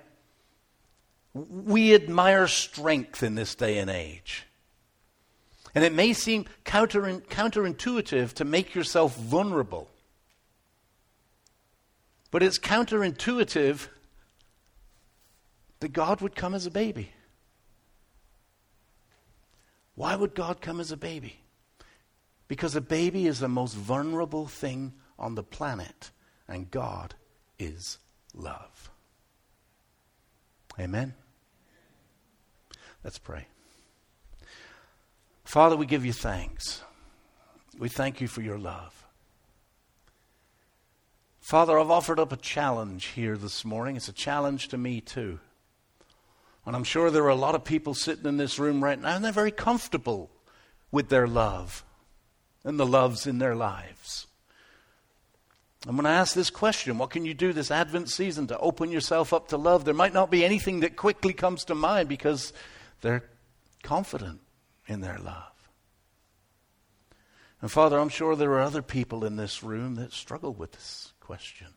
We 1.38 1.93
admire 1.93 2.47
strength 2.47 3.23
in 3.23 3.36
this 3.36 3.56
day 3.56 3.78
and 3.78 3.89
age. 3.89 4.45
And 5.76 5.84
it 5.84 5.93
may 5.93 6.13
seem 6.13 6.45
counter, 6.64 7.01
counterintuitive 7.01 8.34
to 8.34 8.45
make 8.45 8.74
yourself 8.74 9.16
vulnerable. 9.16 9.89
But 12.32 12.43
it's 12.43 12.57
counterintuitive 12.57 13.88
that 15.80 15.93
God 15.93 16.22
would 16.22 16.36
come 16.36 16.53
as 16.53 16.66
a 16.66 16.72
baby. 16.72 17.11
Why 19.95 20.16
would 20.16 20.36
God 20.36 20.61
come 20.61 20.80
as 20.80 20.91
a 20.91 20.97
baby? 20.97 21.39
Because 22.47 22.76
a 22.76 22.82
baby 22.82 23.28
is 23.28 23.39
the 23.39 23.47
most 23.47 23.76
vulnerable 23.76 24.47
thing 24.47 24.93
on 25.20 25.36
the 25.36 25.43
planet, 25.43 26.11
and 26.47 26.70
God 26.72 27.16
is 27.59 27.97
love. 28.34 28.91
Amen? 30.80 31.14
Let's 33.04 33.20
pray. 33.20 33.48
Father, 35.43 35.78
we 35.78 35.86
give 35.86 36.06
you 36.06 36.14
thanks. 36.14 36.82
We 37.80 37.89
thank 37.89 38.20
you 38.22 38.28
for 38.28 38.41
your 38.41 38.58
love. 38.58 39.06
Father, 41.39 41.80
I've 41.80 41.89
offered 41.91 42.20
up 42.20 42.34
a 42.34 42.38
challenge 42.38 43.06
here 43.06 43.38
this 43.38 43.64
morning. 43.64 43.95
It's 43.95 44.10
a 44.10 44.14
challenge 44.14 44.68
to 44.70 44.78
me, 44.78 45.00
too. 45.00 45.39
And 46.66 46.76
I'm 46.76 46.84
sure 46.84 47.10
there 47.10 47.24
are 47.24 47.30
a 47.30 47.36
lot 47.36 47.56
of 47.56 47.64
people 47.64 47.93
sitting 47.93 48.26
in 48.26 48.36
this 48.36 48.60
room 48.60 48.84
right 48.84 49.00
now, 49.00 49.16
and 49.16 49.24
they're 49.24 49.32
very 49.32 49.52
comfortable 49.52 50.30
with 50.91 51.08
their 51.08 51.28
love 51.28 51.86
and 52.66 52.78
the 52.78 52.86
loves 52.86 53.26
in 53.26 53.38
their 53.38 53.56
lives. 53.56 54.28
I'm 55.88 55.95
going 55.95 56.04
to 56.04 56.10
ask 56.10 56.36
this 56.36 56.50
question 56.50 56.98
What 56.98 57.12
can 57.12 57.24
you 57.24 57.34
do 57.34 57.54
this 57.54 57.72
Advent 57.72 58.10
season 58.10 58.48
to 58.48 58.60
open 58.60 58.91
yourself 58.91 59.32
up 59.32 59.48
to 59.50 59.58
love? 59.58 59.86
There 59.86 59.93
might 59.93 60.14
not 60.14 60.30
be 60.30 60.43
anything 60.43 60.82
that 60.82 60.98
quickly 60.98 61.32
comes 61.32 61.64
to 61.66 61.76
mind 61.76 62.10
because 62.10 62.52
they're 63.02 63.30
confident 63.84 64.41
in 64.88 65.02
their 65.02 65.18
love. 65.18 65.70
And 67.62 67.72
Father, 67.72 67.98
I'm 67.98 68.10
sure 68.10 68.36
there 68.36 68.52
are 68.52 68.62
other 68.62 68.82
people 68.82 69.26
in 69.26 69.36
this 69.36 69.64
room 69.64 69.95
that 69.95 70.14
struggle 70.14 70.54
with 70.54 70.74
this 70.74 71.14
question. 71.20 71.68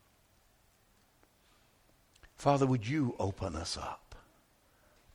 Father, 2.37 2.67
would 2.67 2.87
you 2.87 3.15
open 3.19 3.57
us 3.57 3.77
up 3.77 4.15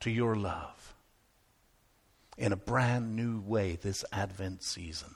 to 0.00 0.10
your 0.10 0.36
love 0.36 0.94
in 2.36 2.52
a 2.52 2.56
brand 2.56 3.16
new 3.16 3.40
way 3.40 3.76
this 3.80 4.04
Advent 4.12 4.62
season? 4.62 5.14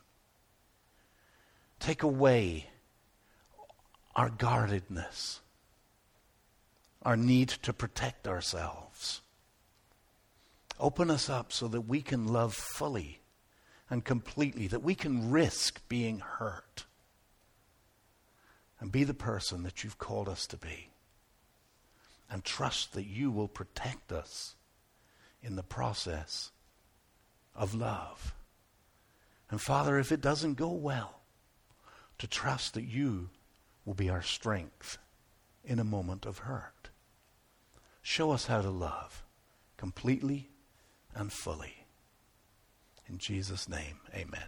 Take 1.78 2.02
away 2.02 2.66
our 4.14 4.28
guardedness, 4.28 5.40
our 7.02 7.16
need 7.16 7.48
to 7.48 7.72
protect 7.72 8.28
ourselves. 8.28 9.20
Open 10.80 11.10
us 11.10 11.28
up 11.28 11.52
so 11.52 11.68
that 11.68 11.82
we 11.82 12.00
can 12.00 12.26
love 12.26 12.54
fully 12.54 13.20
and 13.90 14.04
completely, 14.04 14.66
that 14.68 14.82
we 14.82 14.94
can 14.94 15.30
risk 15.30 15.86
being 15.88 16.20
hurt 16.20 16.86
and 18.80 18.90
be 18.90 19.04
the 19.04 19.14
person 19.14 19.62
that 19.62 19.84
you've 19.84 19.98
called 19.98 20.28
us 20.28 20.46
to 20.46 20.56
be. 20.56 20.88
And 22.30 22.44
trust 22.44 22.94
that 22.94 23.06
you 23.06 23.30
will 23.30 23.48
protect 23.48 24.10
us 24.10 24.54
in 25.42 25.56
the 25.56 25.62
process 25.62 26.50
of 27.54 27.74
love. 27.74 28.34
And 29.50 29.60
Father, 29.60 29.98
if 29.98 30.12
it 30.12 30.20
doesn't 30.20 30.54
go 30.54 30.70
well, 30.70 31.20
to 32.18 32.26
trust 32.26 32.74
that 32.74 32.84
you 32.84 33.30
will 33.84 33.94
be 33.94 34.08
our 34.08 34.22
strength 34.22 34.98
in 35.64 35.78
a 35.78 35.84
moment 35.84 36.24
of 36.24 36.38
hurt. 36.38 36.90
Show 38.02 38.30
us 38.30 38.46
how 38.46 38.62
to 38.62 38.70
love 38.70 39.24
completely 39.76 40.49
and 41.14 41.32
fully. 41.32 41.84
In 43.08 43.18
Jesus' 43.18 43.68
name, 43.68 43.98
amen. 44.14 44.44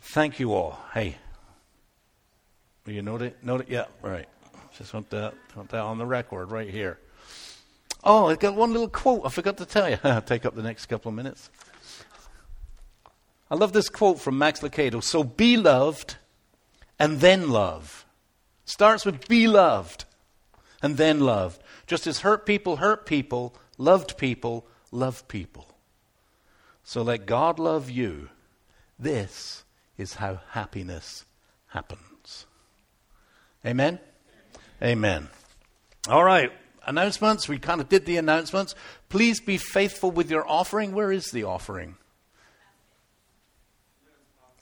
Thank 0.00 0.38
you 0.38 0.52
all. 0.52 0.78
Hey, 0.92 1.16
will 2.84 2.92
you 2.92 3.02
note 3.02 3.22
it? 3.22 3.42
Note 3.42 3.62
it? 3.62 3.68
Yeah, 3.70 3.86
right. 4.02 4.28
Just 4.76 4.92
want 4.92 5.08
that, 5.10 5.34
want 5.56 5.70
that 5.70 5.80
on 5.80 5.98
the 5.98 6.06
record 6.06 6.50
right 6.50 6.68
here. 6.68 6.98
Oh, 8.02 8.26
I 8.26 8.34
got 8.34 8.54
one 8.54 8.72
little 8.72 8.88
quote 8.88 9.22
I 9.24 9.30
forgot 9.30 9.56
to 9.58 9.66
tell 9.66 9.88
you. 9.88 9.98
Take 10.26 10.44
up 10.44 10.54
the 10.54 10.62
next 10.62 10.86
couple 10.86 11.08
of 11.08 11.14
minutes. 11.14 11.48
I 13.50 13.54
love 13.54 13.72
this 13.72 13.88
quote 13.88 14.20
from 14.20 14.36
Max 14.36 14.60
Lucado. 14.60 15.02
So 15.02 15.24
be 15.24 15.56
loved 15.56 16.16
and 16.98 17.20
then 17.20 17.48
love. 17.48 18.04
Starts 18.66 19.06
with 19.06 19.26
be 19.28 19.46
loved 19.46 20.04
and 20.82 20.96
then 20.96 21.20
love. 21.20 21.58
Just 21.86 22.06
as 22.06 22.20
hurt 22.20 22.44
people 22.44 22.76
hurt 22.76 23.06
people, 23.06 23.54
loved 23.78 24.18
people 24.18 24.66
love 24.94 25.26
people. 25.28 25.66
So 26.82 27.02
let 27.02 27.26
God 27.26 27.58
love 27.58 27.90
you. 27.90 28.28
This 28.98 29.64
is 29.98 30.14
how 30.14 30.40
happiness 30.50 31.24
happens. 31.68 32.46
Amen? 33.64 33.98
Amen. 34.82 35.28
All 36.08 36.24
right. 36.24 36.52
Announcements. 36.86 37.48
We 37.48 37.58
kind 37.58 37.80
of 37.80 37.88
did 37.88 38.04
the 38.04 38.18
announcements. 38.18 38.74
Please 39.08 39.40
be 39.40 39.56
faithful 39.56 40.10
with 40.10 40.30
your 40.30 40.48
offering. 40.48 40.92
Where 40.92 41.10
is 41.10 41.30
the 41.30 41.44
offering? 41.44 41.96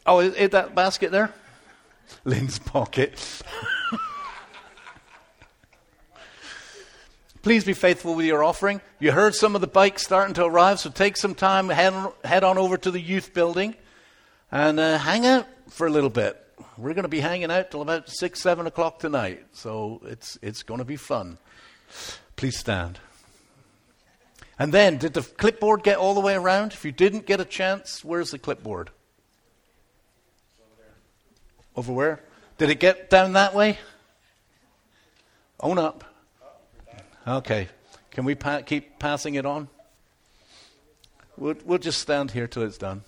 Oh, 0.07 0.21
is, 0.21 0.35
is 0.35 0.51
that 0.51 0.75
basket 0.75 1.11
there? 1.11 1.33
Lynn's 2.25 2.59
pocket. 2.59 3.43
Please 7.43 7.65
be 7.65 7.73
faithful 7.73 8.15
with 8.15 8.25
your 8.25 8.45
offering. 8.45 8.81
You 9.01 9.11
heard 9.11 9.35
some 9.35 9.57
of 9.57 9.61
the 9.61 9.67
bikes 9.67 10.05
starting 10.05 10.35
to 10.35 10.45
arrive, 10.45 10.79
so 10.79 10.91
take 10.91 11.17
some 11.17 11.35
time, 11.35 11.69
head, 11.71 11.93
head 12.23 12.45
on 12.45 12.57
over 12.57 12.77
to 12.77 12.91
the 12.93 13.01
youth 13.01 13.35
building, 13.35 13.75
and 14.53 14.79
uh, 14.79 14.97
hang 14.97 15.27
out 15.27 15.49
for 15.69 15.89
a 15.89 15.91
little 15.91 16.09
bit. 16.09 16.39
We're 16.79 16.95
going 16.95 17.03
to 17.03 17.09
be 17.09 17.19
hanging 17.19 17.51
out 17.51 17.73
till 17.73 17.83
about 17.83 18.09
6, 18.09 18.41
7 18.41 18.69
o'clock 18.69 19.01
tonight, 19.01 19.45
so 19.53 20.01
it's, 20.05 20.39
it's 20.41 20.63
going 20.63 20.79
to 20.79 20.85
be 20.85 20.95
fun. 20.95 21.37
Please 22.37 22.57
stand. 22.57 23.01
And 24.57 24.73
then, 24.73 24.99
did 24.99 25.15
the 25.15 25.23
clipboard 25.23 25.83
get 25.83 25.99
all 25.99 26.15
the 26.15 26.21
way 26.21 26.37
around? 26.37 26.73
If 26.73 26.85
you 26.85 26.93
didn't 26.93 27.27
get 27.27 27.41
a 27.41 27.45
chance, 27.45 28.05
where's 28.05 28.31
the 28.31 28.39
clipboard? 28.39 28.91
Over 31.75 31.93
where? 31.93 32.21
Did 32.59 32.71
it 32.71 32.79
get 32.79 33.11
down 33.11 33.33
that 33.33 33.53
way? 33.53 33.81
Own 35.59 35.79
up. 35.79 36.05
Okay. 37.27 37.69
Can 38.11 38.25
we 38.25 38.35
pa- 38.35 38.63
keep 38.63 38.99
passing 38.99 39.37
it 39.37 39.47
on? 39.47 39.69
We'll, 41.37 41.55
we'll 41.65 41.79
just 41.79 42.01
stand 42.01 42.33
here 42.33 42.47
till 42.47 42.63
it's 42.63 42.79
done. 42.79 43.03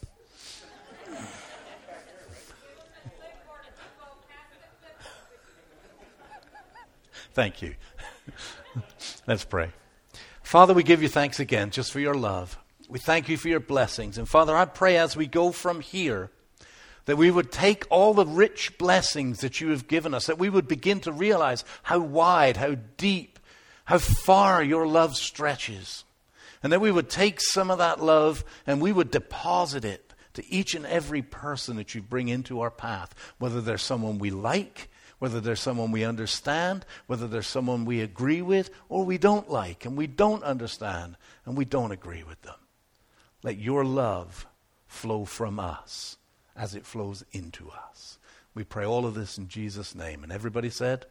Thank 7.34 7.62
you. 7.62 7.74
Let's 9.26 9.44
pray. 9.44 9.70
Father, 10.42 10.72
we 10.72 10.84
give 10.84 11.02
you 11.02 11.08
thanks 11.08 11.40
again 11.40 11.70
just 11.70 11.90
for 11.90 11.98
your 11.98 12.14
love. 12.14 12.56
We 12.88 13.00
thank 13.00 13.28
you 13.28 13.36
for 13.36 13.48
your 13.48 13.60
blessings. 13.60 14.18
And 14.18 14.28
Father, 14.28 14.56
I 14.56 14.66
pray 14.66 14.96
as 14.96 15.16
we 15.16 15.26
go 15.26 15.50
from 15.50 15.80
here 15.80 16.30
that 17.06 17.16
we 17.16 17.32
would 17.32 17.50
take 17.50 17.86
all 17.90 18.14
the 18.14 18.24
rich 18.24 18.78
blessings 18.78 19.40
that 19.40 19.60
you 19.60 19.70
have 19.70 19.88
given 19.88 20.14
us, 20.14 20.26
that 20.26 20.38
we 20.38 20.48
would 20.48 20.68
begin 20.68 21.00
to 21.00 21.12
realize 21.12 21.64
how 21.82 21.98
wide, 21.98 22.56
how 22.56 22.76
deep, 22.96 23.40
how 23.84 23.98
far 23.98 24.62
your 24.62 24.86
love 24.86 25.16
stretches. 25.16 26.04
And 26.62 26.72
that 26.72 26.80
we 26.80 26.90
would 26.90 27.10
take 27.10 27.40
some 27.40 27.70
of 27.70 27.78
that 27.78 28.02
love 28.02 28.42
and 28.66 28.80
we 28.80 28.92
would 28.92 29.10
deposit 29.10 29.84
it 29.84 30.14
to 30.32 30.52
each 30.52 30.74
and 30.74 30.86
every 30.86 31.22
person 31.22 31.76
that 31.76 31.94
you 31.94 32.02
bring 32.02 32.28
into 32.28 32.60
our 32.60 32.70
path, 32.70 33.14
whether 33.38 33.60
they're 33.60 33.78
someone 33.78 34.18
we 34.18 34.30
like, 34.30 34.88
whether 35.18 35.40
there's 35.40 35.60
someone 35.60 35.92
we 35.92 36.04
understand, 36.04 36.84
whether 37.06 37.28
there's 37.28 37.46
someone 37.46 37.84
we 37.84 38.00
agree 38.00 38.42
with, 38.42 38.70
or 38.88 39.04
we 39.04 39.18
don't 39.18 39.50
like 39.50 39.84
and 39.84 39.96
we 39.96 40.06
don't 40.06 40.42
understand 40.42 41.16
and 41.44 41.56
we 41.56 41.64
don't 41.64 41.92
agree 41.92 42.22
with 42.22 42.40
them. 42.42 42.56
Let 43.42 43.58
your 43.58 43.84
love 43.84 44.46
flow 44.86 45.24
from 45.24 45.60
us 45.60 46.16
as 46.56 46.74
it 46.74 46.86
flows 46.86 47.24
into 47.32 47.70
us. 47.70 48.18
We 48.54 48.64
pray 48.64 48.86
all 48.86 49.04
of 49.04 49.14
this 49.14 49.36
in 49.36 49.48
Jesus' 49.48 49.94
name. 49.94 50.22
And 50.22 50.32
everybody 50.32 50.70
said. 50.70 51.06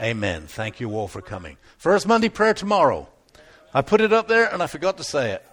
Amen. 0.00 0.46
Thank 0.46 0.80
you 0.80 0.92
all 0.92 1.08
for 1.08 1.20
coming. 1.20 1.56
First 1.76 2.06
Monday 2.06 2.28
prayer 2.28 2.54
tomorrow. 2.54 3.08
I 3.74 3.82
put 3.82 4.00
it 4.00 4.12
up 4.12 4.28
there 4.28 4.52
and 4.52 4.62
I 4.62 4.66
forgot 4.66 4.96
to 4.98 5.04
say 5.04 5.32
it. 5.32 5.44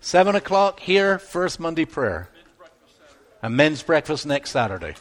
Seven 0.00 0.36
o'clock 0.36 0.80
here, 0.80 1.18
first 1.18 1.58
Monday 1.58 1.84
prayer. 1.84 2.28
And 3.42 3.56
men's 3.56 3.82
breakfast 3.82 4.26
next 4.26 4.50
Saturday. 4.50 4.94